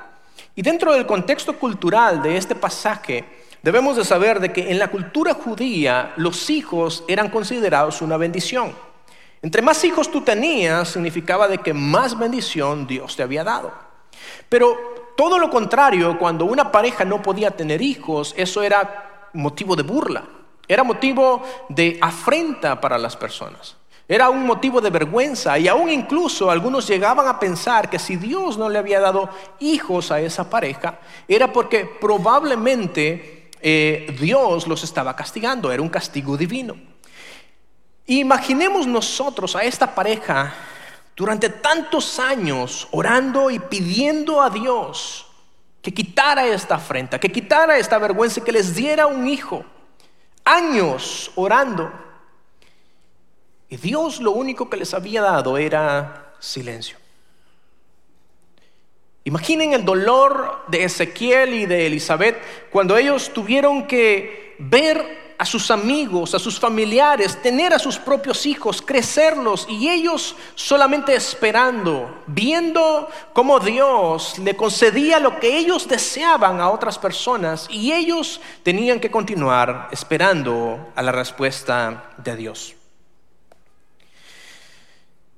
Y 0.55 0.61
dentro 0.61 0.93
del 0.93 1.05
contexto 1.05 1.57
cultural 1.57 2.23
de 2.23 2.37
este 2.37 2.55
pasaje, 2.55 3.25
debemos 3.61 3.97
de 3.97 4.05
saber 4.05 4.39
de 4.39 4.51
que 4.51 4.71
en 4.71 4.79
la 4.79 4.89
cultura 4.89 5.33
judía 5.33 6.13
los 6.17 6.49
hijos 6.49 7.03
eran 7.07 7.29
considerados 7.29 8.01
una 8.01 8.17
bendición. 8.17 8.73
Entre 9.41 9.61
más 9.61 9.83
hijos 9.83 10.09
tú 10.09 10.21
tenías, 10.21 10.89
significaba 10.89 11.47
de 11.47 11.59
que 11.59 11.73
más 11.73 12.17
bendición 12.17 12.87
Dios 12.87 13.15
te 13.15 13.21
había 13.21 13.43
dado. 13.43 13.71
Pero 14.49 15.13
todo 15.15 15.37
lo 15.37 15.49
contrario, 15.49 16.17
cuando 16.17 16.45
una 16.45 16.71
pareja 16.71 17.05
no 17.05 17.21
podía 17.21 17.51
tener 17.51 17.81
hijos, 17.81 18.33
eso 18.37 18.63
era 18.63 19.04
motivo 19.35 19.75
de 19.75 19.83
burla, 19.83 20.23
era 20.67 20.83
motivo 20.83 21.43
de 21.69 21.97
afrenta 22.01 22.81
para 22.81 22.97
las 22.97 23.15
personas. 23.15 23.75
Era 24.07 24.29
un 24.29 24.45
motivo 24.45 24.81
de 24.81 24.91
vergüenza 24.91 25.57
y 25.57 25.67
aún 25.67 25.89
incluso 25.89 26.51
algunos 26.51 26.87
llegaban 26.87 27.27
a 27.27 27.39
pensar 27.39 27.89
que 27.89 27.97
si 27.97 28.17
Dios 28.17 28.55
no 28.55 28.69
le 28.69 28.77
había 28.77 28.99
dado 28.99 29.29
hijos 29.59 30.11
a 30.11 30.21
esa 30.21 30.47
pareja, 30.47 30.99
era 31.27 31.51
porque 31.51 31.89
probablemente 31.99 33.49
eh, 33.61 34.15
Dios 34.19 34.67
los 34.67 34.83
estaba 34.83 35.15
castigando, 35.15 35.71
era 35.71 35.81
un 35.81 35.89
castigo 35.89 36.37
divino. 36.37 36.75
Imaginemos 38.05 38.85
nosotros 38.85 39.55
a 39.55 39.63
esta 39.63 39.95
pareja 39.95 40.53
durante 41.15 41.49
tantos 41.49 42.19
años 42.19 42.87
orando 42.91 43.49
y 43.49 43.57
pidiendo 43.57 44.39
a 44.39 44.51
Dios 44.51 45.24
que 45.85 45.93
quitara 45.93 46.47
esta 46.47 46.75
afrenta, 46.75 47.19
que 47.19 47.31
quitara 47.31 47.77
esta 47.77 47.99
vergüenza, 47.99 48.43
que 48.43 48.51
les 48.51 48.73
diera 48.73 49.05
un 49.05 49.27
hijo. 49.27 49.63
Años 50.43 51.31
orando 51.35 51.91
Y 53.69 53.77
Dios 53.77 54.19
lo 54.19 54.31
único 54.31 54.67
que 54.67 54.77
les 54.77 54.95
había 54.95 55.21
dado 55.21 55.59
era 55.59 56.33
silencio. 56.39 56.97
Imaginen 59.25 59.73
el 59.73 59.85
dolor 59.85 60.63
de 60.69 60.85
Ezequiel 60.85 61.53
y 61.53 61.65
de 61.67 61.85
Elizabeth 61.85 62.41
cuando 62.71 62.97
ellos 62.97 63.31
tuvieron 63.31 63.85
que 63.85 64.55
ver 64.57 65.24
a 65.37 65.45
sus 65.45 65.71
amigos, 65.71 66.33
a 66.33 66.39
sus 66.39 66.59
familiares, 66.59 67.41
tener 67.41 67.73
a 67.73 67.79
sus 67.79 67.97
propios 67.97 68.45
hijos, 68.45 68.81
crecerlos 68.81 69.67
y 69.69 69.89
ellos 69.89 70.35
solamente 70.55 71.15
esperando, 71.15 72.23
viendo 72.27 73.09
cómo 73.33 73.59
Dios 73.59 74.39
le 74.39 74.55
concedía 74.55 75.19
lo 75.19 75.39
que 75.39 75.57
ellos 75.57 75.87
deseaban 75.87 76.61
a 76.61 76.69
otras 76.69 76.97
personas 76.97 77.67
y 77.69 77.91
ellos 77.91 78.39
tenían 78.63 78.99
que 78.99 79.11
continuar 79.11 79.89
esperando 79.91 80.91
a 80.95 81.01
la 81.01 81.11
respuesta 81.11 82.11
de 82.17 82.35
Dios. 82.35 82.75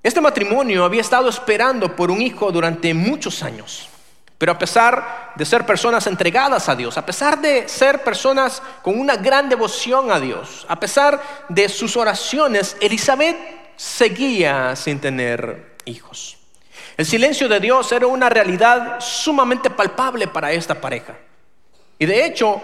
Este 0.03 0.21
matrimonio 0.21 0.85
había 0.85 1.01
estado 1.01 1.27
esperando 1.27 1.95
por 1.95 2.11
un 2.11 2.21
hijo 2.21 2.51
durante 2.51 2.93
muchos 2.93 3.43
años. 3.43 3.89
Pero 4.37 4.51
a 4.51 4.57
pesar 4.57 5.33
de 5.35 5.45
ser 5.45 5.65
personas 5.65 6.05
entregadas 6.05 6.69
a 6.69 6.75
Dios, 6.75 6.97
a 6.97 7.05
pesar 7.05 7.41
de 7.41 7.67
ser 7.67 8.03
personas 8.03 8.61
con 8.83 8.99
una 8.99 9.15
gran 9.15 9.49
devoción 9.49 10.11
a 10.11 10.19
Dios, 10.19 10.65
a 10.69 10.79
pesar 10.79 11.21
de 11.49 11.67
sus 11.69 11.97
oraciones, 11.97 12.77
Elizabeth 12.79 13.37
seguía 13.75 14.75
sin 14.75 14.99
tener 14.99 15.75
hijos. 15.85 16.37
El 16.97 17.05
silencio 17.05 17.47
de 17.49 17.59
Dios 17.59 17.91
era 17.91 18.07
una 18.07 18.29
realidad 18.29 18.99
sumamente 18.99 19.69
palpable 19.69 20.27
para 20.27 20.51
esta 20.51 20.79
pareja. 20.79 21.15
Y 21.97 22.05
de 22.05 22.25
hecho, 22.25 22.61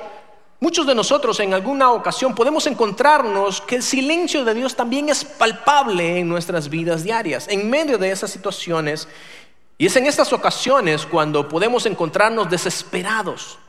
Muchos 0.63 0.88
de 0.88 0.95
nosotros 0.95 1.41
en 1.41 1.53
alguna 1.53 1.91
ocasión 1.91 2.33
podemos 2.33 2.65
encontrarnos 2.67 3.59
que 3.59 3.75
el 3.75 3.83
silencio 3.83 4.45
de 4.45 4.53
Dios 4.53 4.77
también 4.77 5.09
es 5.09 5.25
palpable 5.25 6.19
en 6.19 6.29
nuestras 6.29 6.69
vidas 6.69 7.03
diarias, 7.03 7.49
en 7.49 7.69
medio 7.69 7.97
de 7.97 8.12
esas 8.12 8.31
situaciones. 8.31 9.09
Y 9.83 9.87
es 9.87 9.97
en 9.97 10.05
estas 10.05 10.31
ocasiones 10.31 11.05
cuando 11.05 11.49
podemos 11.49 11.85
encontrarnos 11.85 12.49
desesperados 12.49 13.59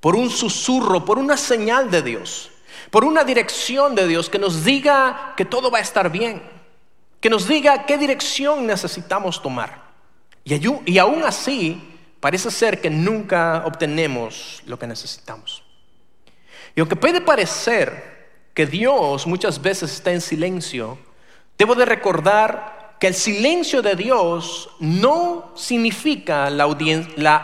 por 0.00 0.14
un 0.14 0.28
susurro, 0.28 1.02
por 1.06 1.16
una 1.16 1.38
señal 1.38 1.90
de 1.90 2.02
Dios, 2.02 2.50
por 2.90 3.06
una 3.06 3.24
dirección 3.24 3.94
de 3.94 4.06
Dios 4.06 4.28
que 4.28 4.38
nos 4.38 4.64
diga 4.64 5.32
que 5.34 5.46
todo 5.46 5.70
va 5.70 5.78
a 5.78 5.80
estar 5.80 6.10
bien, 6.10 6.42
que 7.22 7.30
nos 7.30 7.48
diga 7.48 7.86
qué 7.86 7.96
dirección 7.96 8.66
necesitamos 8.66 9.40
tomar. 9.40 9.82
Y, 10.44 10.98
aún 10.98 11.22
así, 11.22 11.82
parece 12.20 12.50
ser 12.50 12.82
que 12.82 12.90
nunca 12.90 13.62
obtenemos 13.64 14.62
lo 14.66 14.78
que 14.78 14.86
necesitamos. 14.86 15.62
Y 16.74 16.80
aunque 16.80 16.96
puede 16.96 17.22
parecer 17.22 18.42
que 18.52 18.66
Dios 18.66 19.26
muchas 19.26 19.62
veces 19.62 19.90
está 19.90 20.12
en 20.12 20.20
silencio, 20.20 20.98
debo 21.56 21.74
de 21.74 21.86
recordar 21.86 22.75
que 22.98 23.08
el 23.08 23.14
silencio 23.14 23.82
de 23.82 23.94
Dios 23.94 24.70
no 24.80 25.52
significa 25.54 26.48
la, 26.48 26.64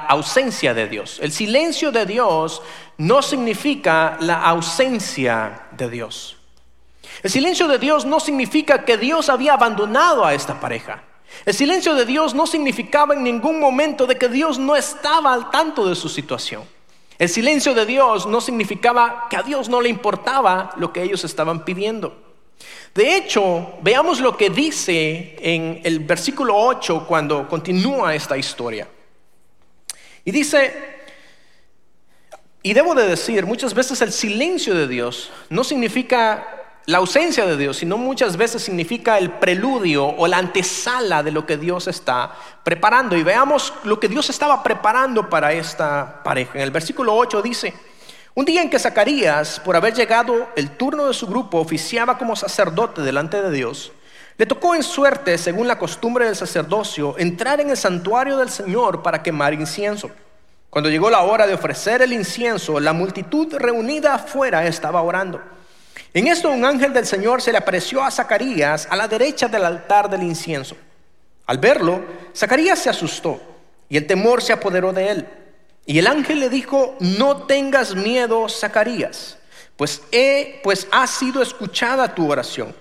ausencia 0.08 0.72
de 0.72 0.88
Dios. 0.88 1.18
El 1.20 1.32
silencio 1.32 1.92
de 1.92 2.06
Dios 2.06 2.62
no 2.98 3.20
significa 3.20 4.16
la 4.20 4.42
ausencia 4.42 5.66
de 5.72 5.90
Dios. 5.90 6.38
El 7.22 7.30
silencio 7.30 7.68
de 7.68 7.78
Dios 7.78 8.06
no 8.06 8.18
significa 8.18 8.84
que 8.84 8.96
Dios 8.96 9.28
había 9.28 9.54
abandonado 9.54 10.24
a 10.24 10.32
esta 10.34 10.58
pareja. 10.58 11.04
El 11.44 11.54
silencio 11.54 11.94
de 11.94 12.06
Dios 12.06 12.34
no 12.34 12.46
significaba 12.46 13.14
en 13.14 13.22
ningún 13.22 13.60
momento 13.60 14.06
de 14.06 14.16
que 14.16 14.28
Dios 14.28 14.58
no 14.58 14.74
estaba 14.74 15.32
al 15.32 15.50
tanto 15.50 15.86
de 15.86 15.94
su 15.94 16.08
situación. 16.08 16.64
El 17.18 17.28
silencio 17.28 17.74
de 17.74 17.86
Dios 17.86 18.26
no 18.26 18.40
significaba 18.40 19.26
que 19.28 19.36
a 19.36 19.42
Dios 19.42 19.68
no 19.68 19.80
le 19.80 19.88
importaba 19.88 20.72
lo 20.76 20.92
que 20.92 21.02
ellos 21.02 21.24
estaban 21.24 21.64
pidiendo. 21.64 22.31
De 22.94 23.16
hecho, 23.16 23.78
veamos 23.82 24.20
lo 24.20 24.36
que 24.36 24.50
dice 24.50 25.36
en 25.40 25.80
el 25.82 26.00
versículo 26.00 26.54
8 26.56 27.06
cuando 27.08 27.48
continúa 27.48 28.14
esta 28.14 28.36
historia. 28.36 28.86
Y 30.24 30.30
dice, 30.30 30.92
y 32.62 32.74
debo 32.74 32.94
de 32.94 33.08
decir, 33.08 33.46
muchas 33.46 33.72
veces 33.72 34.02
el 34.02 34.12
silencio 34.12 34.74
de 34.74 34.86
Dios 34.86 35.30
no 35.48 35.64
significa 35.64 36.46
la 36.86 36.98
ausencia 36.98 37.46
de 37.46 37.56
Dios, 37.56 37.78
sino 37.78 37.96
muchas 37.96 38.36
veces 38.36 38.62
significa 38.62 39.16
el 39.16 39.30
preludio 39.30 40.06
o 40.06 40.26
la 40.26 40.38
antesala 40.38 41.22
de 41.22 41.30
lo 41.30 41.46
que 41.46 41.56
Dios 41.56 41.88
está 41.88 42.34
preparando. 42.62 43.16
Y 43.16 43.22
veamos 43.22 43.72
lo 43.84 43.98
que 43.98 44.08
Dios 44.08 44.28
estaba 44.30 44.62
preparando 44.62 45.30
para 45.30 45.52
esta 45.52 46.22
pareja. 46.22 46.52
En 46.54 46.62
el 46.62 46.70
versículo 46.70 47.14
8 47.14 47.40
dice, 47.40 47.72
un 48.34 48.44
día 48.44 48.62
en 48.62 48.70
que 48.70 48.78
Zacarías, 48.78 49.60
por 49.60 49.76
haber 49.76 49.94
llegado 49.94 50.48
el 50.56 50.70
turno 50.70 51.06
de 51.06 51.14
su 51.14 51.26
grupo, 51.26 51.58
oficiaba 51.58 52.16
como 52.16 52.34
sacerdote 52.34 53.02
delante 53.02 53.42
de 53.42 53.50
Dios, 53.50 53.92
le 54.38 54.46
tocó 54.46 54.74
en 54.74 54.82
suerte, 54.82 55.36
según 55.36 55.68
la 55.68 55.78
costumbre 55.78 56.24
del 56.24 56.36
sacerdocio, 56.36 57.14
entrar 57.18 57.60
en 57.60 57.70
el 57.70 57.76
santuario 57.76 58.38
del 58.38 58.48
Señor 58.48 59.02
para 59.02 59.22
quemar 59.22 59.52
incienso. 59.52 60.10
Cuando 60.70 60.88
llegó 60.88 61.10
la 61.10 61.20
hora 61.20 61.46
de 61.46 61.52
ofrecer 61.52 62.00
el 62.00 62.14
incienso, 62.14 62.80
la 62.80 62.94
multitud 62.94 63.54
reunida 63.56 64.14
afuera 64.14 64.66
estaba 64.66 65.02
orando. 65.02 65.42
En 66.14 66.26
esto 66.26 66.50
un 66.50 66.64
ángel 66.64 66.94
del 66.94 67.06
Señor 67.06 67.42
se 67.42 67.52
le 67.52 67.58
apareció 67.58 68.02
a 68.02 68.10
Zacarías 68.10 68.88
a 68.90 68.96
la 68.96 69.06
derecha 69.06 69.48
del 69.48 69.66
altar 69.66 70.08
del 70.08 70.22
incienso. 70.22 70.74
Al 71.46 71.58
verlo, 71.58 72.02
Zacarías 72.34 72.78
se 72.78 72.88
asustó 72.88 73.38
y 73.90 73.98
el 73.98 74.06
temor 74.06 74.40
se 74.40 74.54
apoderó 74.54 74.94
de 74.94 75.10
él. 75.10 75.28
Y 75.84 75.98
el 75.98 76.06
ángel 76.06 76.40
le 76.40 76.48
dijo, 76.48 76.96
no 77.00 77.44
tengas 77.44 77.94
miedo, 77.94 78.48
Zacarías, 78.48 79.38
pues, 79.76 80.02
he, 80.12 80.60
pues 80.62 80.86
ha 80.90 81.06
sido 81.06 81.42
escuchada 81.42 82.14
tu 82.14 82.30
oración. 82.30 82.74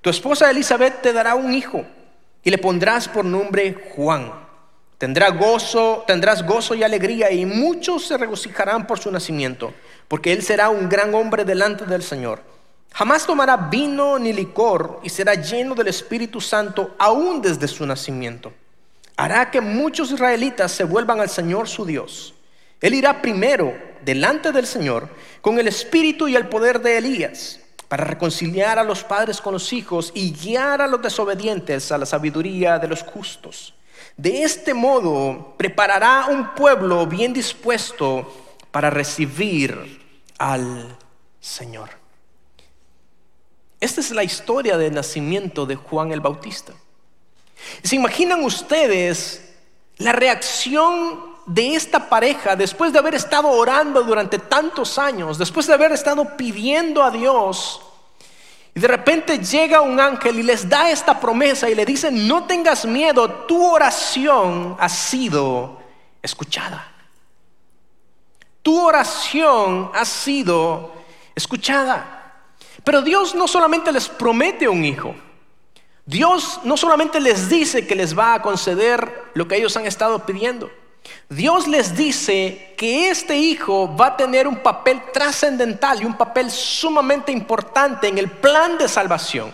Tu 0.00 0.10
esposa 0.10 0.50
Elizabeth 0.50 1.02
te 1.02 1.12
dará 1.12 1.34
un 1.34 1.54
hijo 1.54 1.84
y 2.42 2.50
le 2.50 2.58
pondrás 2.58 3.08
por 3.08 3.24
nombre 3.24 3.76
Juan. 3.94 4.32
Tendrá 4.96 5.30
gozo, 5.30 6.04
tendrás 6.06 6.44
gozo 6.44 6.74
y 6.74 6.82
alegría 6.82 7.30
y 7.30 7.46
muchos 7.46 8.06
se 8.06 8.16
regocijarán 8.16 8.86
por 8.86 8.98
su 8.98 9.10
nacimiento, 9.12 9.72
porque 10.08 10.32
él 10.32 10.42
será 10.42 10.70
un 10.70 10.88
gran 10.88 11.14
hombre 11.14 11.44
delante 11.44 11.84
del 11.84 12.02
Señor 12.02 12.42
Jamás 12.92 13.26
tomará 13.26 13.56
vino 13.56 14.18
ni 14.18 14.32
licor 14.32 15.00
y 15.02 15.08
será 15.08 15.34
lleno 15.34 15.74
del 15.74 15.88
Espíritu 15.88 16.40
Santo 16.40 16.94
aún 16.98 17.40
desde 17.40 17.68
su 17.68 17.86
nacimiento. 17.86 18.52
Hará 19.16 19.50
que 19.50 19.60
muchos 19.60 20.10
israelitas 20.10 20.72
se 20.72 20.84
vuelvan 20.84 21.20
al 21.20 21.28
Señor 21.28 21.68
su 21.68 21.84
Dios. 21.84 22.34
Él 22.80 22.94
irá 22.94 23.20
primero 23.20 23.76
delante 24.04 24.52
del 24.52 24.66
Señor 24.66 25.08
con 25.40 25.58
el 25.58 25.68
espíritu 25.68 26.28
y 26.28 26.36
el 26.36 26.48
poder 26.48 26.80
de 26.80 26.98
Elías 26.98 27.60
para 27.88 28.04
reconciliar 28.04 28.78
a 28.78 28.84
los 28.84 29.02
padres 29.02 29.40
con 29.40 29.54
los 29.54 29.72
hijos 29.72 30.12
y 30.14 30.32
guiar 30.32 30.82
a 30.82 30.86
los 30.86 31.02
desobedientes 31.02 31.90
a 31.90 31.98
la 31.98 32.06
sabiduría 32.06 32.78
de 32.78 32.88
los 32.88 33.02
justos. 33.02 33.74
De 34.16 34.42
este 34.42 34.74
modo 34.74 35.54
preparará 35.56 36.26
un 36.26 36.54
pueblo 36.54 37.06
bien 37.06 37.32
dispuesto 37.32 38.56
para 38.70 38.90
recibir 38.90 40.00
al 40.38 40.96
Señor. 41.40 41.90
Esta 43.80 44.00
es 44.00 44.10
la 44.10 44.24
historia 44.24 44.76
del 44.76 44.94
nacimiento 44.94 45.64
de 45.64 45.76
Juan 45.76 46.12
el 46.12 46.20
Bautista. 46.20 46.74
¿Se 47.82 47.96
imaginan 47.96 48.44
ustedes 48.44 49.54
la 49.98 50.12
reacción 50.12 51.37
de 51.48 51.74
esta 51.74 52.08
pareja 52.08 52.54
después 52.54 52.92
de 52.92 53.00
haber 53.00 53.16
estado 53.16 53.48
orando 53.48 54.02
durante 54.02 54.38
tantos 54.38 54.98
años, 54.98 55.38
después 55.38 55.66
de 55.66 55.74
haber 55.74 55.92
estado 55.92 56.36
pidiendo 56.36 57.02
a 57.02 57.10
Dios? 57.10 57.80
Y 58.74 58.80
de 58.80 58.86
repente 58.86 59.38
llega 59.38 59.80
un 59.80 59.98
ángel 59.98 60.38
y 60.38 60.42
les 60.44 60.68
da 60.68 60.90
esta 60.90 61.18
promesa 61.18 61.68
y 61.68 61.74
le 61.74 61.84
dice, 61.84 62.12
no 62.12 62.44
tengas 62.44 62.84
miedo, 62.84 63.28
tu 63.46 63.66
oración 63.66 64.76
ha 64.78 64.88
sido 64.88 65.80
escuchada. 66.22 66.86
Tu 68.62 68.78
oración 68.80 69.90
ha 69.94 70.04
sido 70.04 70.92
escuchada. 71.34 72.42
Pero 72.84 73.02
Dios 73.02 73.34
no 73.34 73.48
solamente 73.48 73.90
les 73.90 74.08
promete 74.08 74.68
un 74.68 74.84
hijo, 74.84 75.14
Dios 76.06 76.60
no 76.64 76.76
solamente 76.76 77.20
les 77.20 77.48
dice 77.48 77.86
que 77.86 77.94
les 77.94 78.18
va 78.18 78.34
a 78.34 78.42
conceder 78.42 79.30
lo 79.34 79.46
que 79.46 79.56
ellos 79.56 79.76
han 79.76 79.86
estado 79.86 80.24
pidiendo, 80.24 80.70
Dios 81.28 81.68
les 81.68 81.96
dice 81.96 82.74
que 82.76 83.10
este 83.10 83.36
hijo 83.36 83.94
va 83.96 84.08
a 84.08 84.16
tener 84.16 84.46
un 84.48 84.56
papel 84.62 85.02
trascendental 85.12 86.02
y 86.02 86.06
un 86.06 86.16
papel 86.16 86.50
sumamente 86.50 87.32
importante 87.32 88.08
en 88.08 88.18
el 88.18 88.30
plan 88.30 88.78
de 88.78 88.88
salvación. 88.88 89.52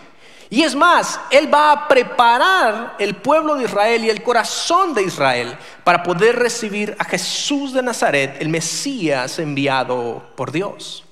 Y 0.49 0.61
es 0.61 0.75
más, 0.75 1.19
Él 1.31 1.53
va 1.53 1.71
a 1.71 1.87
preparar 1.87 2.95
el 2.99 3.15
pueblo 3.15 3.55
de 3.55 3.65
Israel 3.65 4.05
y 4.05 4.09
el 4.09 4.23
corazón 4.23 4.93
de 4.93 5.03
Israel 5.03 5.57
para 5.83 6.03
poder 6.03 6.37
recibir 6.37 6.95
a 6.99 7.03
Jesús 7.03 7.73
de 7.73 7.81
Nazaret, 7.81 8.37
el 8.39 8.49
Mesías 8.49 9.39
enviado 9.39 10.23
por 10.35 10.51
Dios. 10.51 11.03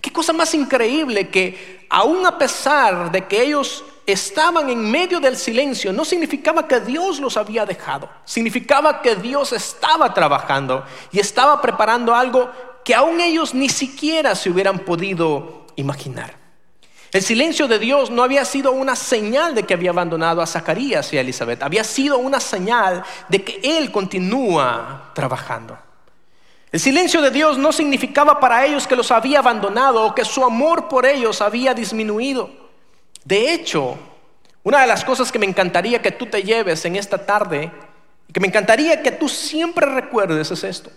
Qué 0.00 0.12
cosa 0.12 0.32
más 0.32 0.54
increíble 0.54 1.28
que 1.28 1.81
aun 1.92 2.24
a 2.24 2.38
pesar 2.38 3.12
de 3.12 3.26
que 3.26 3.42
ellos 3.42 3.84
estaban 4.06 4.70
en 4.70 4.90
medio 4.90 5.20
del 5.20 5.36
silencio, 5.36 5.92
no 5.92 6.06
significaba 6.06 6.66
que 6.66 6.80
Dios 6.80 7.20
los 7.20 7.36
había 7.36 7.66
dejado. 7.66 8.08
Significaba 8.24 9.02
que 9.02 9.14
Dios 9.14 9.52
estaba 9.52 10.14
trabajando 10.14 10.86
y 11.12 11.20
estaba 11.20 11.60
preparando 11.60 12.14
algo 12.14 12.50
que 12.82 12.94
aún 12.94 13.20
ellos 13.20 13.52
ni 13.52 13.68
siquiera 13.68 14.34
se 14.34 14.48
hubieran 14.48 14.78
podido 14.78 15.66
imaginar. 15.76 16.34
El 17.12 17.22
silencio 17.22 17.68
de 17.68 17.78
Dios 17.78 18.10
no 18.10 18.22
había 18.22 18.46
sido 18.46 18.72
una 18.72 18.96
señal 18.96 19.54
de 19.54 19.64
que 19.64 19.74
había 19.74 19.90
abandonado 19.90 20.40
a 20.40 20.46
Zacarías 20.46 21.12
y 21.12 21.18
a 21.18 21.20
Elizabeth, 21.20 21.62
había 21.62 21.84
sido 21.84 22.16
una 22.16 22.40
señal 22.40 23.04
de 23.28 23.44
que 23.44 23.60
Él 23.62 23.92
continúa 23.92 25.10
trabajando. 25.14 25.76
El 26.72 26.80
silencio 26.80 27.20
de 27.20 27.30
Dios 27.30 27.58
no 27.58 27.70
significaba 27.70 28.40
para 28.40 28.64
ellos 28.64 28.86
que 28.86 28.96
los 28.96 29.10
había 29.10 29.40
abandonado 29.40 30.06
o 30.06 30.14
que 30.14 30.24
su 30.24 30.42
amor 30.42 30.88
por 30.88 31.04
ellos 31.04 31.42
había 31.42 31.74
disminuido. 31.74 32.48
De 33.24 33.52
hecho, 33.52 33.98
una 34.62 34.80
de 34.80 34.86
las 34.86 35.04
cosas 35.04 35.30
que 35.30 35.38
me 35.38 35.44
encantaría 35.44 36.00
que 36.00 36.12
tú 36.12 36.24
te 36.26 36.42
lleves 36.42 36.86
en 36.86 36.96
esta 36.96 37.26
tarde 37.26 37.70
y 38.26 38.32
que 38.32 38.40
me 38.40 38.46
encantaría 38.46 39.02
que 39.02 39.12
tú 39.12 39.28
siempre 39.28 39.84
recuerdes 39.84 40.50
es 40.50 40.64
esto, 40.64 40.90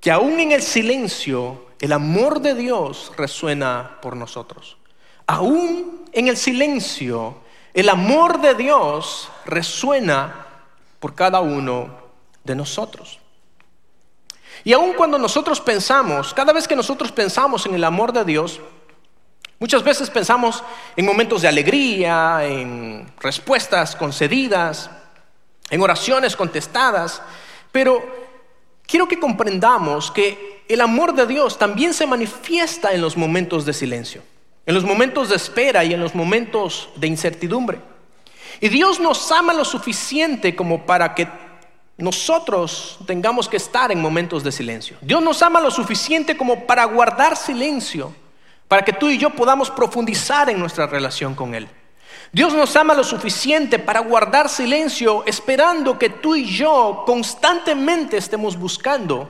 que 0.00 0.10
aún 0.10 0.40
en 0.40 0.52
el 0.52 0.62
silencio 0.62 1.66
el 1.80 1.92
amor 1.92 2.40
de 2.40 2.54
Dios 2.54 3.12
resuena 3.14 3.98
por 4.00 4.16
nosotros. 4.16 4.78
Aún 5.26 6.06
en 6.12 6.28
el 6.28 6.38
silencio 6.38 7.36
el 7.74 7.90
amor 7.90 8.40
de 8.40 8.54
Dios 8.54 9.28
resuena 9.44 10.46
por 10.98 11.14
cada 11.14 11.40
uno 11.40 11.90
de 12.42 12.54
nosotros. 12.54 13.18
Y 14.64 14.72
aun 14.72 14.92
cuando 14.94 15.18
nosotros 15.18 15.60
pensamos, 15.60 16.34
cada 16.34 16.52
vez 16.52 16.66
que 16.66 16.76
nosotros 16.76 17.12
pensamos 17.12 17.66
en 17.66 17.74
el 17.74 17.84
amor 17.84 18.12
de 18.12 18.24
Dios, 18.24 18.60
muchas 19.58 19.82
veces 19.82 20.10
pensamos 20.10 20.62
en 20.96 21.06
momentos 21.06 21.42
de 21.42 21.48
alegría, 21.48 22.40
en 22.44 23.10
respuestas 23.20 23.94
concedidas, 23.96 24.90
en 25.70 25.80
oraciones 25.80 26.36
contestadas, 26.36 27.22
pero 27.70 28.04
quiero 28.86 29.06
que 29.06 29.20
comprendamos 29.20 30.10
que 30.10 30.64
el 30.68 30.80
amor 30.80 31.14
de 31.14 31.26
Dios 31.26 31.58
también 31.58 31.94
se 31.94 32.06
manifiesta 32.06 32.92
en 32.92 33.00
los 33.00 33.16
momentos 33.16 33.64
de 33.64 33.72
silencio, 33.72 34.22
en 34.66 34.74
los 34.74 34.84
momentos 34.84 35.28
de 35.28 35.36
espera 35.36 35.84
y 35.84 35.94
en 35.94 36.00
los 36.00 36.14
momentos 36.14 36.90
de 36.96 37.06
incertidumbre. 37.06 37.80
Y 38.60 38.68
Dios 38.68 38.98
nos 38.98 39.30
ama 39.30 39.52
lo 39.52 39.64
suficiente 39.64 40.56
como 40.56 40.84
para 40.84 41.14
que 41.14 41.28
nosotros 41.98 42.96
tengamos 43.06 43.48
que 43.48 43.56
estar 43.56 43.90
en 43.90 44.00
momentos 44.00 44.44
de 44.44 44.52
silencio. 44.52 44.96
Dios 45.00 45.20
nos 45.20 45.42
ama 45.42 45.60
lo 45.60 45.70
suficiente 45.70 46.36
como 46.36 46.64
para 46.64 46.84
guardar 46.84 47.36
silencio, 47.36 48.14
para 48.68 48.84
que 48.84 48.92
tú 48.92 49.08
y 49.08 49.18
yo 49.18 49.30
podamos 49.30 49.68
profundizar 49.68 50.48
en 50.48 50.60
nuestra 50.60 50.86
relación 50.86 51.34
con 51.34 51.56
Él. 51.56 51.68
Dios 52.32 52.54
nos 52.54 52.76
ama 52.76 52.94
lo 52.94 53.02
suficiente 53.02 53.80
para 53.80 54.00
guardar 54.00 54.48
silencio, 54.48 55.24
esperando 55.26 55.98
que 55.98 56.08
tú 56.08 56.36
y 56.36 56.44
yo 56.44 57.02
constantemente 57.04 58.16
estemos 58.16 58.56
buscando, 58.56 59.28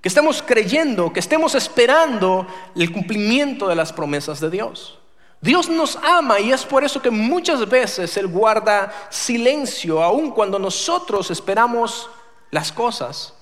que 0.00 0.08
estemos 0.08 0.42
creyendo, 0.42 1.12
que 1.12 1.20
estemos 1.20 1.54
esperando 1.54 2.46
el 2.74 2.90
cumplimiento 2.90 3.68
de 3.68 3.76
las 3.76 3.92
promesas 3.92 4.40
de 4.40 4.50
Dios. 4.50 4.97
Dios 5.40 5.68
nos 5.68 5.96
ama 5.96 6.40
y 6.40 6.52
es 6.52 6.64
por 6.64 6.82
eso 6.82 7.00
que 7.00 7.10
muchas 7.10 7.68
veces 7.68 8.16
Él 8.16 8.26
guarda 8.26 8.92
silencio, 9.08 10.02
aun 10.02 10.30
cuando 10.30 10.58
nosotros 10.58 11.30
esperamos 11.30 12.10
las 12.50 12.72
cosas. 12.72 13.34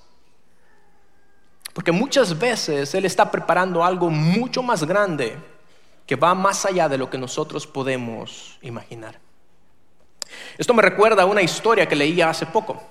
Porque 1.72 1.92
muchas 1.92 2.38
veces 2.38 2.94
Él 2.94 3.06
está 3.06 3.30
preparando 3.30 3.82
algo 3.84 4.10
mucho 4.10 4.62
más 4.62 4.84
grande 4.84 5.36
que 6.06 6.16
va 6.16 6.34
más 6.34 6.64
allá 6.64 6.88
de 6.88 6.98
lo 6.98 7.10
que 7.10 7.18
nosotros 7.18 7.66
podemos 7.66 8.58
imaginar. 8.62 9.18
Esto 10.58 10.74
me 10.74 10.82
recuerda 10.82 11.22
a 11.22 11.26
una 11.26 11.42
historia 11.42 11.88
que 11.88 11.96
leía 11.96 12.30
hace 12.30 12.46
poco. 12.46 12.82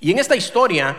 Y 0.00 0.10
en 0.10 0.18
esta 0.18 0.36
historia, 0.36 0.96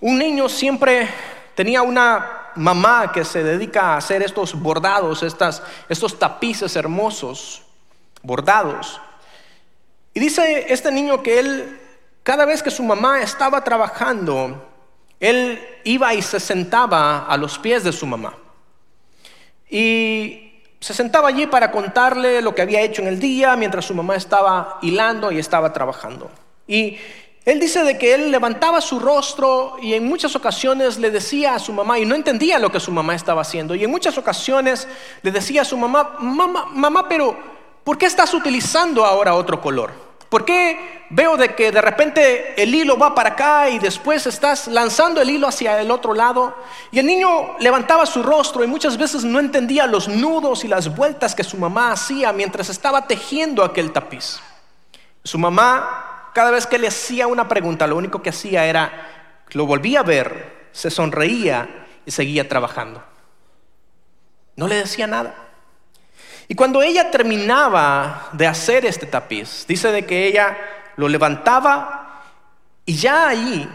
un 0.00 0.18
niño 0.18 0.48
siempre 0.48 1.08
tenía 1.54 1.82
una 1.82 2.37
mamá 2.56 3.12
que 3.12 3.24
se 3.24 3.42
dedica 3.42 3.94
a 3.94 3.96
hacer 3.96 4.22
estos 4.22 4.54
bordados, 4.54 5.22
estos 5.22 6.18
tapices 6.18 6.76
hermosos, 6.76 7.62
bordados. 8.22 9.00
Y 10.14 10.20
dice 10.20 10.66
este 10.72 10.90
niño 10.90 11.22
que 11.22 11.38
él, 11.38 11.80
cada 12.22 12.44
vez 12.44 12.62
que 12.62 12.70
su 12.70 12.82
mamá 12.82 13.20
estaba 13.20 13.62
trabajando, 13.62 14.68
él 15.20 15.60
iba 15.84 16.14
y 16.14 16.22
se 16.22 16.40
sentaba 16.40 17.26
a 17.26 17.36
los 17.36 17.58
pies 17.58 17.84
de 17.84 17.92
su 17.92 18.06
mamá. 18.06 18.36
Y 19.70 20.62
se 20.80 20.94
sentaba 20.94 21.28
allí 21.28 21.46
para 21.46 21.70
contarle 21.70 22.40
lo 22.40 22.54
que 22.54 22.62
había 22.62 22.80
hecho 22.80 23.02
en 23.02 23.08
el 23.08 23.18
día 23.18 23.56
mientras 23.56 23.84
su 23.84 23.94
mamá 23.94 24.16
estaba 24.16 24.78
hilando 24.82 25.32
y 25.32 25.38
estaba 25.38 25.72
trabajando. 25.72 26.30
Y 26.66 26.98
él 27.48 27.58
dice 27.58 27.82
de 27.82 27.96
que 27.96 28.12
él 28.12 28.30
levantaba 28.30 28.78
su 28.82 29.00
rostro 29.00 29.78
y 29.80 29.94
en 29.94 30.04
muchas 30.06 30.36
ocasiones 30.36 30.98
le 30.98 31.10
decía 31.10 31.54
a 31.54 31.58
su 31.58 31.72
mamá, 31.72 31.98
y 31.98 32.04
no 32.04 32.14
entendía 32.14 32.58
lo 32.58 32.70
que 32.70 32.78
su 32.78 32.92
mamá 32.92 33.14
estaba 33.14 33.40
haciendo, 33.40 33.74
y 33.74 33.82
en 33.82 33.90
muchas 33.90 34.18
ocasiones 34.18 34.86
le 35.22 35.30
decía 35.30 35.62
a 35.62 35.64
su 35.64 35.78
mamá, 35.78 36.16
mamá, 36.18 36.66
mamá, 36.70 37.08
pero 37.08 37.34
¿por 37.84 37.96
qué 37.96 38.04
estás 38.04 38.34
utilizando 38.34 39.02
ahora 39.02 39.32
otro 39.32 39.62
color? 39.62 39.92
¿Por 40.28 40.44
qué 40.44 41.06
veo 41.08 41.38
de 41.38 41.54
que 41.54 41.72
de 41.72 41.80
repente 41.80 42.62
el 42.62 42.74
hilo 42.74 42.98
va 42.98 43.14
para 43.14 43.30
acá 43.30 43.70
y 43.70 43.78
después 43.78 44.26
estás 44.26 44.68
lanzando 44.68 45.22
el 45.22 45.30
hilo 45.30 45.48
hacia 45.48 45.80
el 45.80 45.90
otro 45.90 46.12
lado? 46.12 46.54
Y 46.90 46.98
el 46.98 47.06
niño 47.06 47.56
levantaba 47.60 48.04
su 48.04 48.22
rostro 48.22 48.62
y 48.62 48.66
muchas 48.66 48.98
veces 48.98 49.24
no 49.24 49.40
entendía 49.40 49.86
los 49.86 50.06
nudos 50.06 50.64
y 50.64 50.68
las 50.68 50.94
vueltas 50.94 51.34
que 51.34 51.44
su 51.44 51.56
mamá 51.56 51.92
hacía 51.92 52.30
mientras 52.34 52.68
estaba 52.68 53.06
tejiendo 53.06 53.64
aquel 53.64 53.90
tapiz. 53.90 54.38
Su 55.24 55.38
mamá 55.38 56.07
cada 56.38 56.52
vez 56.52 56.68
que 56.68 56.78
le 56.78 56.86
hacía 56.86 57.26
una 57.26 57.48
pregunta, 57.48 57.88
lo 57.88 57.96
único 57.96 58.22
que 58.22 58.30
hacía 58.30 58.64
era, 58.64 59.42
lo 59.54 59.66
volvía 59.66 59.98
a 59.98 60.04
ver, 60.04 60.68
se 60.70 60.88
sonreía 60.88 61.86
y 62.06 62.12
seguía 62.12 62.48
trabajando. 62.48 63.02
No 64.54 64.68
le 64.68 64.76
decía 64.76 65.08
nada. 65.08 65.34
Y 66.46 66.54
cuando 66.54 66.80
ella 66.80 67.10
terminaba 67.10 68.28
de 68.34 68.46
hacer 68.46 68.86
este 68.86 69.06
tapiz, 69.06 69.64
dice 69.66 69.90
de 69.90 70.06
que 70.06 70.28
ella 70.28 70.56
lo 70.94 71.08
levantaba 71.08 72.22
y 72.86 72.94
ya 72.94 73.26
ahí, 73.26 73.68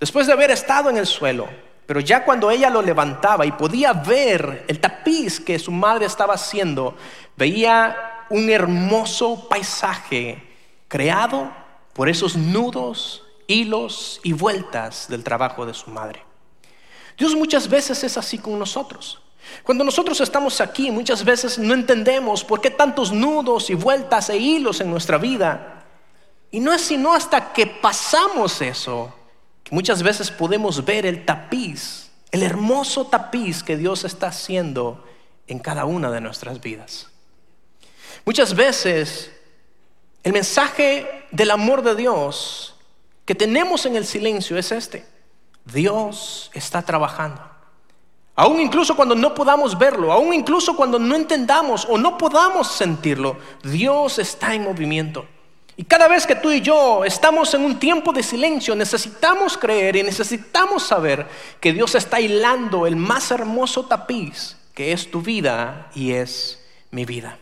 después 0.00 0.26
de 0.26 0.32
haber 0.32 0.50
estado 0.50 0.88
en 0.88 0.96
el 0.96 1.06
suelo, 1.06 1.46
pero 1.84 2.00
ya 2.00 2.24
cuando 2.24 2.50
ella 2.50 2.70
lo 2.70 2.80
levantaba 2.80 3.44
y 3.44 3.52
podía 3.52 3.92
ver 3.92 4.64
el 4.66 4.80
tapiz 4.80 5.40
que 5.40 5.58
su 5.58 5.70
madre 5.70 6.06
estaba 6.06 6.32
haciendo, 6.32 6.96
veía 7.36 8.24
un 8.30 8.48
hermoso 8.48 9.46
paisaje 9.46 10.42
creado 10.88 11.60
por 11.92 12.08
esos 12.08 12.36
nudos, 12.36 13.22
hilos 13.46 14.20
y 14.22 14.32
vueltas 14.32 15.08
del 15.08 15.24
trabajo 15.24 15.66
de 15.66 15.74
su 15.74 15.90
madre. 15.90 16.24
Dios 17.18 17.34
muchas 17.34 17.68
veces 17.68 18.02
es 18.04 18.16
así 18.16 18.38
con 18.38 18.58
nosotros. 18.58 19.20
Cuando 19.62 19.84
nosotros 19.84 20.20
estamos 20.20 20.60
aquí, 20.60 20.90
muchas 20.90 21.24
veces 21.24 21.58
no 21.58 21.74
entendemos 21.74 22.44
por 22.44 22.60
qué 22.60 22.70
tantos 22.70 23.12
nudos 23.12 23.70
y 23.70 23.74
vueltas 23.74 24.30
e 24.30 24.36
hilos 24.36 24.80
en 24.80 24.90
nuestra 24.90 25.18
vida. 25.18 25.84
Y 26.50 26.60
no 26.60 26.72
es 26.72 26.82
sino 26.82 27.12
hasta 27.12 27.52
que 27.52 27.66
pasamos 27.66 28.60
eso 28.62 29.12
que 29.62 29.74
muchas 29.74 30.02
veces 30.02 30.30
podemos 30.30 30.84
ver 30.84 31.06
el 31.06 31.24
tapiz, 31.24 32.10
el 32.30 32.42
hermoso 32.42 33.06
tapiz 33.06 33.62
que 33.62 33.76
Dios 33.76 34.04
está 34.04 34.28
haciendo 34.28 35.04
en 35.46 35.58
cada 35.58 35.84
una 35.84 36.10
de 36.10 36.20
nuestras 36.20 36.60
vidas. 36.60 37.08
Muchas 38.24 38.54
veces 38.54 39.30
el 40.22 40.32
mensaje 40.32 41.26
del 41.30 41.50
amor 41.50 41.82
de 41.82 41.94
Dios 41.94 42.74
que 43.24 43.34
tenemos 43.34 43.86
en 43.86 43.96
el 43.96 44.06
silencio 44.06 44.56
es 44.56 44.72
este. 44.72 45.06
Dios 45.64 46.50
está 46.54 46.82
trabajando. 46.82 47.40
Aún 48.34 48.60
incluso 48.60 48.96
cuando 48.96 49.14
no 49.14 49.34
podamos 49.34 49.78
verlo, 49.78 50.12
aún 50.12 50.32
incluso 50.32 50.74
cuando 50.74 50.98
no 50.98 51.14
entendamos 51.14 51.86
o 51.88 51.98
no 51.98 52.16
podamos 52.16 52.68
sentirlo, 52.72 53.36
Dios 53.62 54.18
está 54.18 54.54
en 54.54 54.64
movimiento. 54.64 55.26
Y 55.76 55.84
cada 55.84 56.08
vez 56.08 56.26
que 56.26 56.34
tú 56.34 56.50
y 56.50 56.60
yo 56.60 57.04
estamos 57.04 57.52
en 57.54 57.64
un 57.64 57.78
tiempo 57.78 58.12
de 58.12 58.22
silencio, 58.22 58.74
necesitamos 58.74 59.56
creer 59.56 59.96
y 59.96 60.02
necesitamos 60.02 60.82
saber 60.82 61.26
que 61.60 61.72
Dios 61.72 61.94
está 61.94 62.20
hilando 62.20 62.86
el 62.86 62.96
más 62.96 63.30
hermoso 63.30 63.84
tapiz 63.84 64.56
que 64.74 64.92
es 64.92 65.10
tu 65.10 65.20
vida 65.20 65.90
y 65.94 66.12
es 66.12 66.62
mi 66.90 67.04
vida. 67.04 67.38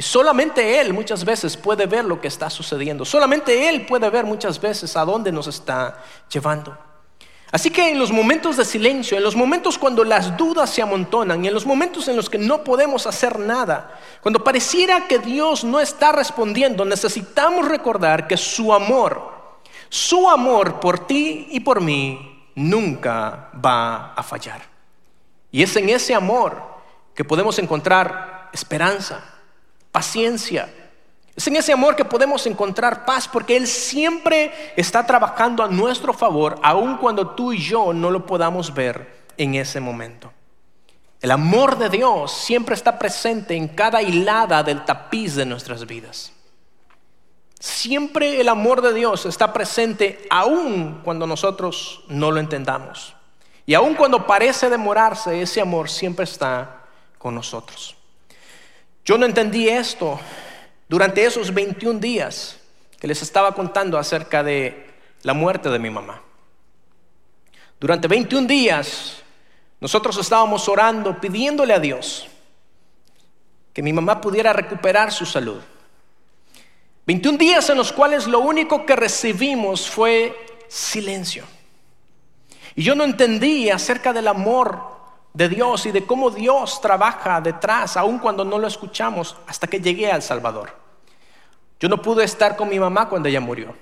Y 0.00 0.02
solamente 0.02 0.80
Él 0.80 0.94
muchas 0.94 1.26
veces 1.26 1.58
puede 1.58 1.84
ver 1.84 2.06
lo 2.06 2.22
que 2.22 2.28
está 2.28 2.48
sucediendo. 2.48 3.04
Solamente 3.04 3.68
Él 3.68 3.84
puede 3.84 4.08
ver 4.08 4.24
muchas 4.24 4.58
veces 4.58 4.96
a 4.96 5.04
dónde 5.04 5.30
nos 5.30 5.46
está 5.46 6.02
llevando. 6.32 6.74
Así 7.52 7.70
que 7.70 7.90
en 7.90 7.98
los 7.98 8.10
momentos 8.10 8.56
de 8.56 8.64
silencio, 8.64 9.18
en 9.18 9.22
los 9.22 9.36
momentos 9.36 9.76
cuando 9.76 10.02
las 10.02 10.38
dudas 10.38 10.70
se 10.70 10.80
amontonan 10.80 11.44
en 11.44 11.52
los 11.52 11.66
momentos 11.66 12.08
en 12.08 12.16
los 12.16 12.30
que 12.30 12.38
no 12.38 12.64
podemos 12.64 13.06
hacer 13.06 13.38
nada, 13.38 14.00
cuando 14.22 14.42
pareciera 14.42 15.06
que 15.06 15.18
Dios 15.18 15.64
no 15.64 15.78
está 15.80 16.12
respondiendo, 16.12 16.86
necesitamos 16.86 17.68
recordar 17.68 18.26
que 18.26 18.38
su 18.38 18.72
amor, 18.72 19.60
su 19.90 20.30
amor 20.30 20.80
por 20.80 21.06
ti 21.06 21.48
y 21.50 21.60
por 21.60 21.82
mí 21.82 22.48
nunca 22.54 23.50
va 23.62 24.14
a 24.14 24.22
fallar. 24.22 24.62
Y 25.50 25.62
es 25.62 25.76
en 25.76 25.90
ese 25.90 26.14
amor 26.14 26.56
que 27.14 27.22
podemos 27.22 27.58
encontrar 27.58 28.48
esperanza, 28.54 29.39
paciencia. 29.92 30.72
Es 31.34 31.46
en 31.46 31.56
ese 31.56 31.72
amor 31.72 31.96
que 31.96 32.04
podemos 32.04 32.46
encontrar 32.46 33.04
paz 33.04 33.26
porque 33.28 33.56
Él 33.56 33.66
siempre 33.66 34.52
está 34.76 35.06
trabajando 35.06 35.62
a 35.62 35.68
nuestro 35.68 36.12
favor, 36.12 36.58
aun 36.62 36.96
cuando 36.98 37.30
tú 37.30 37.52
y 37.52 37.58
yo 37.58 37.92
no 37.92 38.10
lo 38.10 38.26
podamos 38.26 38.74
ver 38.74 39.20
en 39.36 39.54
ese 39.54 39.80
momento. 39.80 40.32
El 41.20 41.30
amor 41.30 41.78
de 41.78 41.90
Dios 41.90 42.32
siempre 42.32 42.74
está 42.74 42.98
presente 42.98 43.54
en 43.54 43.68
cada 43.68 44.02
hilada 44.02 44.62
del 44.62 44.84
tapiz 44.84 45.34
de 45.34 45.44
nuestras 45.44 45.86
vidas. 45.86 46.32
Siempre 47.58 48.40
el 48.40 48.48
amor 48.48 48.80
de 48.80 48.94
Dios 48.94 49.26
está 49.26 49.52
presente 49.52 50.26
aún 50.30 51.02
cuando 51.04 51.26
nosotros 51.26 52.04
no 52.08 52.30
lo 52.30 52.40
entendamos. 52.40 53.14
Y 53.66 53.74
aún 53.74 53.94
cuando 53.94 54.26
parece 54.26 54.70
demorarse, 54.70 55.42
ese 55.42 55.60
amor 55.60 55.90
siempre 55.90 56.24
está 56.24 56.84
con 57.18 57.34
nosotros. 57.34 57.96
Yo 59.04 59.18
no 59.18 59.26
entendí 59.26 59.68
esto 59.68 60.20
durante 60.88 61.24
esos 61.24 61.52
21 61.52 62.00
días 62.00 62.58
que 62.98 63.06
les 63.06 63.22
estaba 63.22 63.54
contando 63.54 63.98
acerca 63.98 64.42
de 64.42 64.90
la 65.22 65.34
muerte 65.34 65.70
de 65.70 65.78
mi 65.78 65.90
mamá. 65.90 66.22
Durante 67.78 68.08
21 68.08 68.46
días 68.46 69.22
nosotros 69.80 70.18
estábamos 70.18 70.68
orando, 70.68 71.18
pidiéndole 71.20 71.72
a 71.72 71.80
Dios 71.80 72.28
que 73.72 73.82
mi 73.82 73.92
mamá 73.92 74.20
pudiera 74.20 74.52
recuperar 74.52 75.12
su 75.12 75.24
salud. 75.24 75.60
21 77.06 77.38
días 77.38 77.70
en 77.70 77.78
los 77.78 77.92
cuales 77.92 78.26
lo 78.26 78.40
único 78.40 78.84
que 78.84 78.96
recibimos 78.96 79.88
fue 79.88 80.36
silencio. 80.68 81.44
Y 82.76 82.82
yo 82.82 82.94
no 82.94 83.04
entendí 83.04 83.70
acerca 83.70 84.12
del 84.12 84.28
amor 84.28 84.99
de 85.32 85.48
Dios 85.48 85.86
y 85.86 85.92
de 85.92 86.06
cómo 86.06 86.30
Dios 86.30 86.80
trabaja 86.80 87.40
detrás, 87.40 87.96
aun 87.96 88.18
cuando 88.18 88.44
no 88.44 88.58
lo 88.58 88.66
escuchamos, 88.66 89.36
hasta 89.46 89.66
que 89.66 89.80
llegué 89.80 90.10
al 90.10 90.22
Salvador. 90.22 90.76
Yo 91.78 91.88
no 91.88 92.02
pude 92.02 92.24
estar 92.24 92.56
con 92.56 92.68
mi 92.68 92.78
mamá 92.78 93.08
cuando 93.08 93.28
ella 93.28 93.40
murió. 93.40 93.74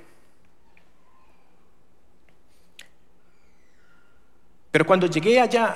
Pero 4.71 4.87
cuando 4.87 5.07
llegué 5.07 5.41
allá, 5.41 5.75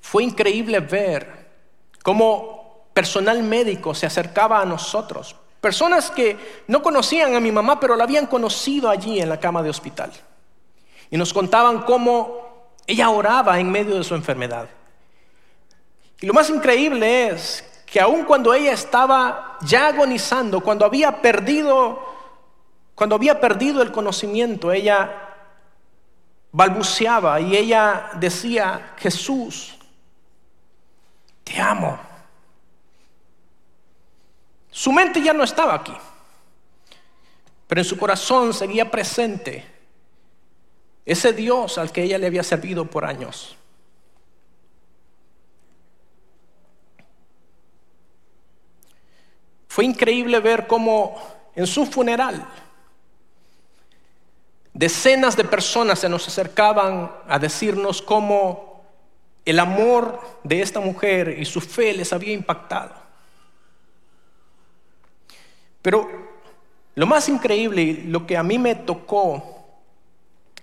fue 0.00 0.24
increíble 0.24 0.80
ver 0.80 1.50
cómo 2.02 2.88
personal 2.92 3.42
médico 3.42 3.94
se 3.94 4.06
acercaba 4.06 4.60
a 4.60 4.64
nosotros. 4.64 5.36
Personas 5.60 6.10
que 6.10 6.64
no 6.66 6.82
conocían 6.82 7.34
a 7.34 7.40
mi 7.40 7.52
mamá, 7.52 7.78
pero 7.78 7.94
la 7.94 8.04
habían 8.04 8.26
conocido 8.26 8.88
allí 8.88 9.20
en 9.20 9.28
la 9.28 9.38
cama 9.38 9.62
de 9.62 9.70
hospital. 9.70 10.10
Y 11.10 11.16
nos 11.16 11.32
contaban 11.32 11.82
cómo 11.82 12.38
ella 12.86 13.10
oraba 13.10 13.58
en 13.58 13.70
medio 13.70 13.96
de 13.96 14.04
su 14.04 14.14
enfermedad. 14.14 14.68
Y 16.20 16.26
lo 16.26 16.34
más 16.34 16.50
increíble 16.50 17.28
es 17.28 17.64
que 17.86 18.00
aun 18.00 18.24
cuando 18.24 18.54
ella 18.54 18.72
estaba 18.72 19.58
ya 19.62 19.88
agonizando, 19.88 20.60
cuando 20.60 20.84
había 20.84 21.20
perdido, 21.20 22.04
cuando 22.94 23.16
había 23.16 23.40
perdido 23.40 23.82
el 23.82 23.90
conocimiento, 23.90 24.70
ella 24.70 25.30
balbuceaba 26.52 27.40
y 27.40 27.56
ella 27.56 28.10
decía, 28.14 28.94
Jesús, 28.96 29.76
te 31.42 31.60
amo. 31.60 31.98
Su 34.70 34.92
mente 34.92 35.20
ya 35.20 35.32
no 35.32 35.42
estaba 35.42 35.74
aquí, 35.74 35.96
pero 37.66 37.80
en 37.80 37.84
su 37.84 37.98
corazón 37.98 38.54
seguía 38.54 38.90
presente 38.90 39.79
ese 41.04 41.32
Dios 41.32 41.78
al 41.78 41.92
que 41.92 42.02
ella 42.02 42.18
le 42.18 42.26
había 42.26 42.42
servido 42.42 42.84
por 42.84 43.04
años. 43.04 43.56
Fue 49.68 49.84
increíble 49.84 50.40
ver 50.40 50.66
cómo 50.66 51.16
en 51.54 51.66
su 51.66 51.86
funeral 51.86 52.46
decenas 54.72 55.36
de 55.36 55.44
personas 55.44 55.98
se 55.98 56.08
nos 56.08 56.26
acercaban 56.26 57.10
a 57.28 57.38
decirnos 57.38 58.00
cómo 58.00 58.82
el 59.44 59.58
amor 59.58 60.20
de 60.44 60.62
esta 60.62 60.80
mujer 60.80 61.36
y 61.38 61.44
su 61.44 61.60
fe 61.60 61.92
les 61.92 62.12
había 62.12 62.32
impactado. 62.32 62.94
Pero 65.82 66.08
lo 66.94 67.06
más 67.06 67.28
increíble, 67.28 68.04
lo 68.06 68.26
que 68.26 68.36
a 68.36 68.42
mí 68.42 68.58
me 68.58 68.74
tocó 68.74 69.59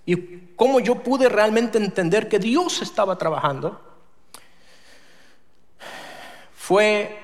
y 0.08 0.54
cómo 0.56 0.80
yo 0.80 1.04
pude 1.04 1.28
realmente 1.30 1.78
entender 1.78 2.30
que 2.30 2.40
Dios 2.40 2.82
estaba 2.82 3.18
trabajando, 3.18 3.80
fue 6.56 7.20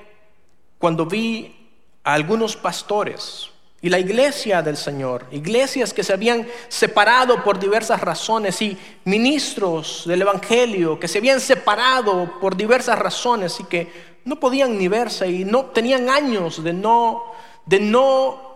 cuando 0.78 1.06
vi 1.06 1.70
a 2.04 2.12
algunos 2.12 2.56
pastores 2.56 3.48
y 3.80 3.88
la 3.88 3.98
iglesia 3.98 4.60
del 4.60 4.76
Señor, 4.76 5.26
iglesias 5.30 5.94
que 5.94 6.04
se 6.04 6.12
habían 6.12 6.46
separado 6.68 7.42
por 7.42 7.58
diversas 7.58 8.00
razones 8.00 8.60
y 8.60 8.78
ministros 9.04 10.04
del 10.06 10.22
Evangelio 10.22 11.00
que 11.00 11.08
se 11.08 11.18
habían 11.18 11.40
separado 11.40 12.38
por 12.38 12.54
diversas 12.54 12.98
razones 12.98 13.58
y 13.60 13.64
que 13.64 14.14
no 14.26 14.38
podían 14.38 14.78
ni 14.78 14.88
verse 14.88 15.26
y 15.26 15.44
no 15.46 15.66
tenían 15.66 16.10
años 16.10 16.62
de 16.62 16.72
no 16.74 17.32
de 17.64 17.80
no 17.80 18.54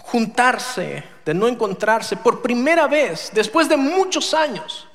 juntarse, 0.00 1.15
de 1.26 1.34
no 1.34 1.48
encontrarse, 1.48 2.16
por 2.16 2.40
primera 2.40 2.86
vez, 2.86 3.32
después 3.34 3.68
de 3.68 3.76
muchos 3.76 4.32
años, 4.32 4.86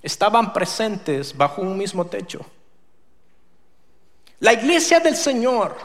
estaban 0.00 0.54
presentes 0.54 1.36
bajo 1.36 1.60
un 1.60 1.76
mismo 1.76 2.06
techo. 2.06 2.40
La 4.40 4.54
iglesia 4.54 5.00
del 5.00 5.14
Señor, 5.14 5.76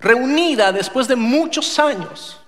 reunida 0.00 0.72
después 0.72 1.06
de 1.06 1.16
muchos 1.16 1.78
años, 1.78 2.40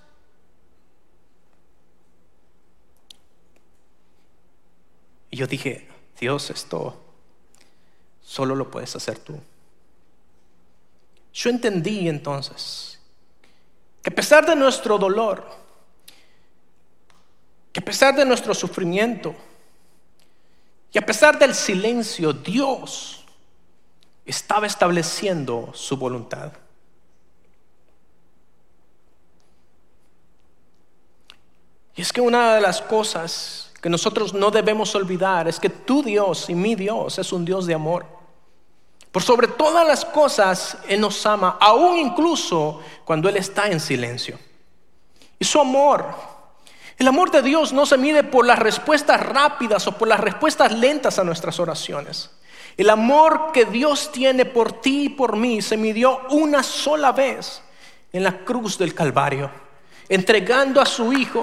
y 5.30 5.36
yo 5.36 5.46
dije, 5.46 5.86
Dios, 6.18 6.48
esto 6.48 6.98
solo 8.22 8.54
lo 8.54 8.70
puedes 8.70 8.96
hacer 8.96 9.18
tú. 9.18 9.38
Yo 11.34 11.50
entendí 11.50 12.08
entonces 12.08 12.98
que 14.02 14.08
a 14.08 14.14
pesar 14.14 14.46
de 14.46 14.56
nuestro 14.56 14.96
dolor, 14.96 15.60
que 17.72 17.80
a 17.80 17.84
pesar 17.84 18.14
de 18.14 18.24
nuestro 18.24 18.54
sufrimiento, 18.54 19.34
y 20.92 20.98
a 20.98 21.06
pesar 21.06 21.38
del 21.38 21.54
silencio, 21.54 22.32
Dios 22.32 23.24
estaba 24.24 24.66
estableciendo 24.66 25.70
su 25.72 25.96
voluntad. 25.96 26.52
Y 31.94 32.02
es 32.02 32.12
que 32.12 32.20
una 32.20 32.54
de 32.54 32.60
las 32.60 32.80
cosas 32.80 33.70
que 33.80 33.88
nosotros 33.88 34.34
no 34.34 34.50
debemos 34.50 34.94
olvidar 34.94 35.48
es 35.48 35.60
que 35.60 35.70
tu 35.70 36.02
Dios 36.02 36.50
y 36.50 36.54
mi 36.54 36.74
Dios 36.74 37.18
es 37.18 37.32
un 37.32 37.44
Dios 37.44 37.66
de 37.66 37.74
amor. 37.74 38.06
Por 39.12 39.22
sobre 39.22 39.48
todas 39.48 39.86
las 39.86 40.04
cosas, 40.04 40.78
Él 40.88 41.00
nos 41.00 41.24
ama, 41.26 41.56
aún 41.60 41.98
incluso 41.98 42.80
cuando 43.04 43.28
Él 43.28 43.36
está 43.36 43.68
en 43.68 43.80
silencio. 43.80 44.38
Y 45.38 45.44
su 45.44 45.60
amor, 45.60 46.14
el 47.00 47.08
amor 47.08 47.30
de 47.30 47.40
Dios 47.40 47.72
no 47.72 47.86
se 47.86 47.96
mide 47.96 48.22
por 48.24 48.44
las 48.44 48.58
respuestas 48.58 49.18
rápidas 49.20 49.86
o 49.86 49.92
por 49.92 50.06
las 50.06 50.20
respuestas 50.20 50.70
lentas 50.70 51.18
a 51.18 51.24
nuestras 51.24 51.58
oraciones. 51.58 52.28
El 52.76 52.90
amor 52.90 53.52
que 53.54 53.64
Dios 53.64 54.12
tiene 54.12 54.44
por 54.44 54.82
ti 54.82 55.04
y 55.04 55.08
por 55.08 55.34
mí 55.34 55.62
se 55.62 55.78
midió 55.78 56.20
una 56.28 56.62
sola 56.62 57.12
vez 57.12 57.62
en 58.12 58.22
la 58.22 58.44
cruz 58.44 58.76
del 58.76 58.94
Calvario, 58.94 59.50
entregando 60.10 60.78
a 60.78 60.84
su 60.84 61.10
Hijo. 61.14 61.40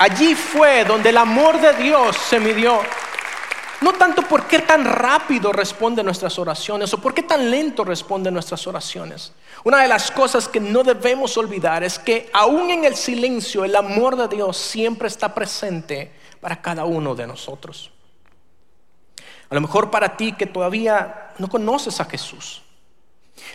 Allí 0.00 0.34
fue 0.34 0.84
donde 0.84 1.10
el 1.10 1.18
amor 1.18 1.60
de 1.60 1.74
Dios 1.74 2.16
se 2.16 2.40
midió. 2.40 2.80
No 3.80 3.92
tanto 3.92 4.22
por 4.22 4.48
qué 4.48 4.58
tan 4.58 4.84
rápido 4.84 5.52
responde 5.52 6.02
nuestras 6.02 6.36
oraciones 6.36 6.92
o 6.94 6.98
por 7.00 7.14
qué 7.14 7.22
tan 7.22 7.48
lento 7.48 7.84
responde 7.84 8.32
nuestras 8.32 8.66
oraciones. 8.66 9.32
Una 9.68 9.82
de 9.82 9.88
las 9.88 10.10
cosas 10.10 10.48
que 10.48 10.60
no 10.60 10.82
debemos 10.82 11.36
olvidar 11.36 11.84
es 11.84 11.98
que 11.98 12.30
aún 12.32 12.70
en 12.70 12.86
el 12.86 12.96
silencio 12.96 13.66
el 13.66 13.76
amor 13.76 14.16
de 14.16 14.34
Dios 14.34 14.56
siempre 14.56 15.08
está 15.08 15.34
presente 15.34 16.10
para 16.40 16.62
cada 16.62 16.86
uno 16.86 17.14
de 17.14 17.26
nosotros. 17.26 17.90
A 19.50 19.54
lo 19.54 19.60
mejor 19.60 19.90
para 19.90 20.16
ti 20.16 20.32
que 20.32 20.46
todavía 20.46 21.34
no 21.36 21.50
conoces 21.50 22.00
a 22.00 22.06
Jesús. 22.06 22.62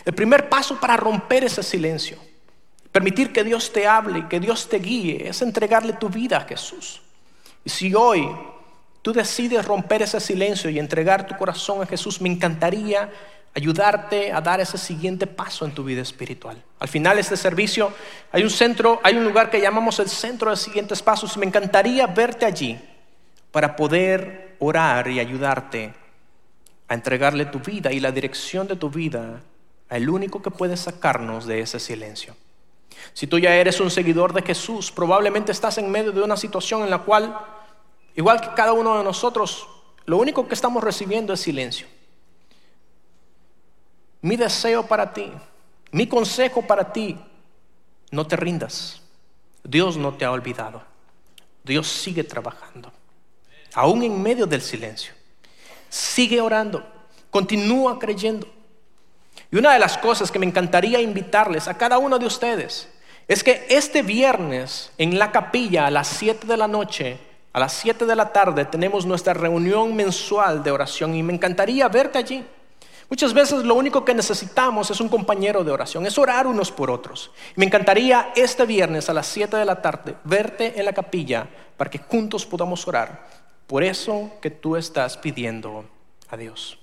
El 0.04 0.14
primer 0.14 0.48
paso 0.48 0.78
para 0.78 0.96
romper 0.96 1.42
ese 1.42 1.64
silencio, 1.64 2.18
permitir 2.92 3.32
que 3.32 3.42
Dios 3.42 3.72
te 3.72 3.88
hable 3.88 4.20
y 4.20 4.28
que 4.28 4.38
Dios 4.38 4.68
te 4.68 4.78
guíe, 4.78 5.28
es 5.28 5.42
entregarle 5.42 5.94
tu 5.94 6.08
vida 6.08 6.36
a 6.36 6.42
Jesús. 6.42 7.02
Y 7.64 7.70
si 7.70 7.92
hoy 7.92 8.30
tú 9.02 9.12
decides 9.12 9.64
romper 9.64 10.02
ese 10.02 10.20
silencio 10.20 10.70
y 10.70 10.78
entregar 10.78 11.26
tu 11.26 11.36
corazón 11.36 11.82
a 11.82 11.86
Jesús, 11.86 12.20
me 12.20 12.28
encantaría 12.28 13.10
ayudarte 13.54 14.32
a 14.32 14.40
dar 14.40 14.60
ese 14.60 14.76
siguiente 14.76 15.26
paso 15.26 15.64
en 15.64 15.72
tu 15.72 15.84
vida 15.84 16.02
espiritual. 16.02 16.60
Al 16.80 16.88
final 16.88 17.16
de 17.16 17.20
este 17.20 17.36
servicio 17.36 17.92
hay 18.32 18.42
un 18.42 18.50
centro, 18.50 19.00
hay 19.02 19.14
un 19.14 19.24
lugar 19.24 19.48
que 19.48 19.60
llamamos 19.60 19.98
el 20.00 20.08
centro 20.08 20.50
de 20.50 20.56
siguientes 20.56 21.02
pasos 21.02 21.36
me 21.36 21.46
encantaría 21.46 22.06
verte 22.06 22.44
allí 22.44 22.80
para 23.52 23.76
poder 23.76 24.56
orar 24.58 25.08
y 25.08 25.20
ayudarte 25.20 25.94
a 26.88 26.94
entregarle 26.94 27.46
tu 27.46 27.60
vida 27.60 27.92
y 27.92 28.00
la 28.00 28.10
dirección 28.10 28.66
de 28.66 28.76
tu 28.76 28.90
vida 28.90 29.40
al 29.88 30.10
único 30.10 30.42
que 30.42 30.50
puede 30.50 30.76
sacarnos 30.76 31.46
de 31.46 31.60
ese 31.60 31.78
silencio. 31.78 32.34
Si 33.12 33.26
tú 33.28 33.38
ya 33.38 33.54
eres 33.54 33.78
un 33.80 33.90
seguidor 33.90 34.32
de 34.32 34.42
Jesús, 34.42 34.90
probablemente 34.90 35.52
estás 35.52 35.78
en 35.78 35.90
medio 35.90 36.10
de 36.10 36.22
una 36.22 36.36
situación 36.36 36.82
en 36.82 36.90
la 36.90 36.98
cual 36.98 37.38
igual 38.16 38.40
que 38.40 38.48
cada 38.56 38.72
uno 38.72 38.98
de 38.98 39.04
nosotros, 39.04 39.68
lo 40.06 40.16
único 40.18 40.48
que 40.48 40.54
estamos 40.54 40.82
recibiendo 40.82 41.32
es 41.32 41.40
silencio. 41.40 41.86
Mi 44.24 44.36
deseo 44.36 44.86
para 44.86 45.12
ti, 45.12 45.30
mi 45.90 46.06
consejo 46.06 46.62
para 46.62 46.94
ti, 46.94 47.14
no 48.10 48.26
te 48.26 48.36
rindas. 48.36 49.02
Dios 49.62 49.98
no 49.98 50.14
te 50.14 50.24
ha 50.24 50.30
olvidado. 50.30 50.82
Dios 51.62 51.86
sigue 51.86 52.24
trabajando, 52.24 52.90
aún 53.74 54.02
en 54.02 54.22
medio 54.22 54.46
del 54.46 54.62
silencio. 54.62 55.12
Sigue 55.90 56.40
orando, 56.40 56.82
continúa 57.28 57.98
creyendo. 57.98 58.46
Y 59.50 59.58
una 59.58 59.74
de 59.74 59.78
las 59.78 59.98
cosas 59.98 60.30
que 60.30 60.38
me 60.38 60.46
encantaría 60.46 61.02
invitarles 61.02 61.68
a 61.68 61.76
cada 61.76 61.98
uno 61.98 62.18
de 62.18 62.24
ustedes 62.24 62.88
es 63.28 63.44
que 63.44 63.66
este 63.68 64.00
viernes 64.00 64.90
en 64.96 65.18
la 65.18 65.32
capilla 65.32 65.86
a 65.86 65.90
las 65.90 66.08
7 66.08 66.46
de 66.46 66.56
la 66.56 66.66
noche, 66.66 67.18
a 67.52 67.60
las 67.60 67.74
7 67.74 68.06
de 68.06 68.16
la 68.16 68.32
tarde, 68.32 68.64
tenemos 68.64 69.04
nuestra 69.04 69.34
reunión 69.34 69.94
mensual 69.94 70.62
de 70.62 70.70
oración 70.70 71.14
y 71.14 71.22
me 71.22 71.34
encantaría 71.34 71.88
verte 71.88 72.16
allí. 72.16 72.46
Muchas 73.10 73.34
veces 73.34 73.64
lo 73.64 73.74
único 73.74 74.04
que 74.04 74.14
necesitamos 74.14 74.90
es 74.90 75.00
un 75.00 75.08
compañero 75.08 75.62
de 75.62 75.70
oración, 75.70 76.06
es 76.06 76.16
orar 76.18 76.46
unos 76.46 76.72
por 76.72 76.90
otros. 76.90 77.30
Me 77.54 77.66
encantaría 77.66 78.32
este 78.34 78.64
viernes 78.64 79.08
a 79.10 79.12
las 79.12 79.26
7 79.26 79.56
de 79.56 79.64
la 79.64 79.82
tarde 79.82 80.16
verte 80.24 80.78
en 80.78 80.84
la 80.84 80.92
capilla 80.92 81.48
para 81.76 81.90
que 81.90 81.98
juntos 81.98 82.46
podamos 82.46 82.86
orar 82.88 83.28
por 83.66 83.82
eso 83.82 84.32
que 84.40 84.50
tú 84.50 84.76
estás 84.76 85.16
pidiendo 85.16 85.84
a 86.28 86.36
Dios. 86.36 86.78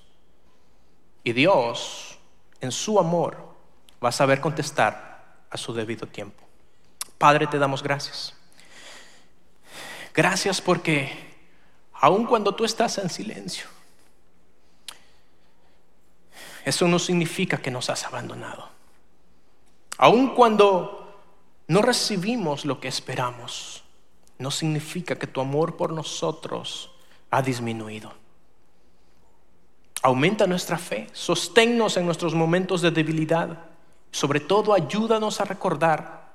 Y 1.24 1.32
Dios, 1.32 2.18
en 2.60 2.72
su 2.72 2.98
amor, 2.98 3.36
va 4.02 4.08
a 4.08 4.12
saber 4.12 4.40
contestar 4.40 5.44
a 5.50 5.56
su 5.56 5.72
debido 5.72 6.06
tiempo. 6.06 6.42
Padre, 7.18 7.46
te 7.46 7.58
damos 7.58 7.82
gracias. 7.82 8.34
Gracias 10.14 10.60
porque 10.60 11.32
aun 11.92 12.26
cuando 12.26 12.54
tú 12.54 12.64
estás 12.64 12.98
en 12.98 13.08
silencio, 13.08 13.66
eso 16.64 16.86
no 16.88 16.98
significa 16.98 17.58
que 17.58 17.70
nos 17.70 17.90
has 17.90 18.04
abandonado. 18.04 18.68
Aun 19.98 20.34
cuando 20.34 21.02
no 21.68 21.82
recibimos 21.82 22.64
lo 22.64 22.80
que 22.80 22.88
esperamos, 22.88 23.82
no 24.38 24.50
significa 24.50 25.16
que 25.16 25.26
tu 25.26 25.40
amor 25.40 25.76
por 25.76 25.92
nosotros 25.92 26.90
ha 27.30 27.42
disminuido. 27.42 28.12
Aumenta 30.02 30.46
nuestra 30.46 30.78
fe, 30.78 31.08
sosténnos 31.12 31.96
en 31.96 32.06
nuestros 32.06 32.34
momentos 32.34 32.82
de 32.82 32.90
debilidad. 32.90 33.66
Sobre 34.10 34.40
todo, 34.40 34.74
ayúdanos 34.74 35.40
a 35.40 35.44
recordar 35.44 36.32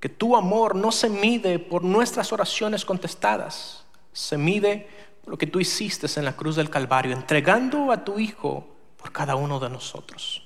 que 0.00 0.08
tu 0.08 0.36
amor 0.36 0.74
no 0.74 0.90
se 0.90 1.08
mide 1.08 1.58
por 1.58 1.84
nuestras 1.84 2.32
oraciones 2.32 2.84
contestadas, 2.84 3.84
se 4.12 4.38
mide 4.38 4.88
por 5.22 5.32
lo 5.32 5.38
que 5.38 5.46
tú 5.46 5.60
hiciste 5.60 6.06
en 6.16 6.24
la 6.24 6.36
cruz 6.36 6.56
del 6.56 6.70
Calvario, 6.70 7.12
entregando 7.12 7.92
a 7.92 8.04
tu 8.04 8.18
Hijo 8.18 8.73
por 9.04 9.12
cada 9.12 9.36
uno 9.36 9.60
de 9.60 9.68
nosotros. 9.68 10.42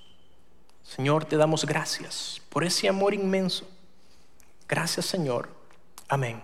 Señor, 0.82 1.24
te 1.26 1.36
damos 1.36 1.64
gracias 1.64 2.42
por 2.48 2.64
ese 2.64 2.88
amor 2.88 3.14
inmenso. 3.14 3.68
Gracias, 4.66 5.06
Señor. 5.06 5.48
Amén. 6.08 6.42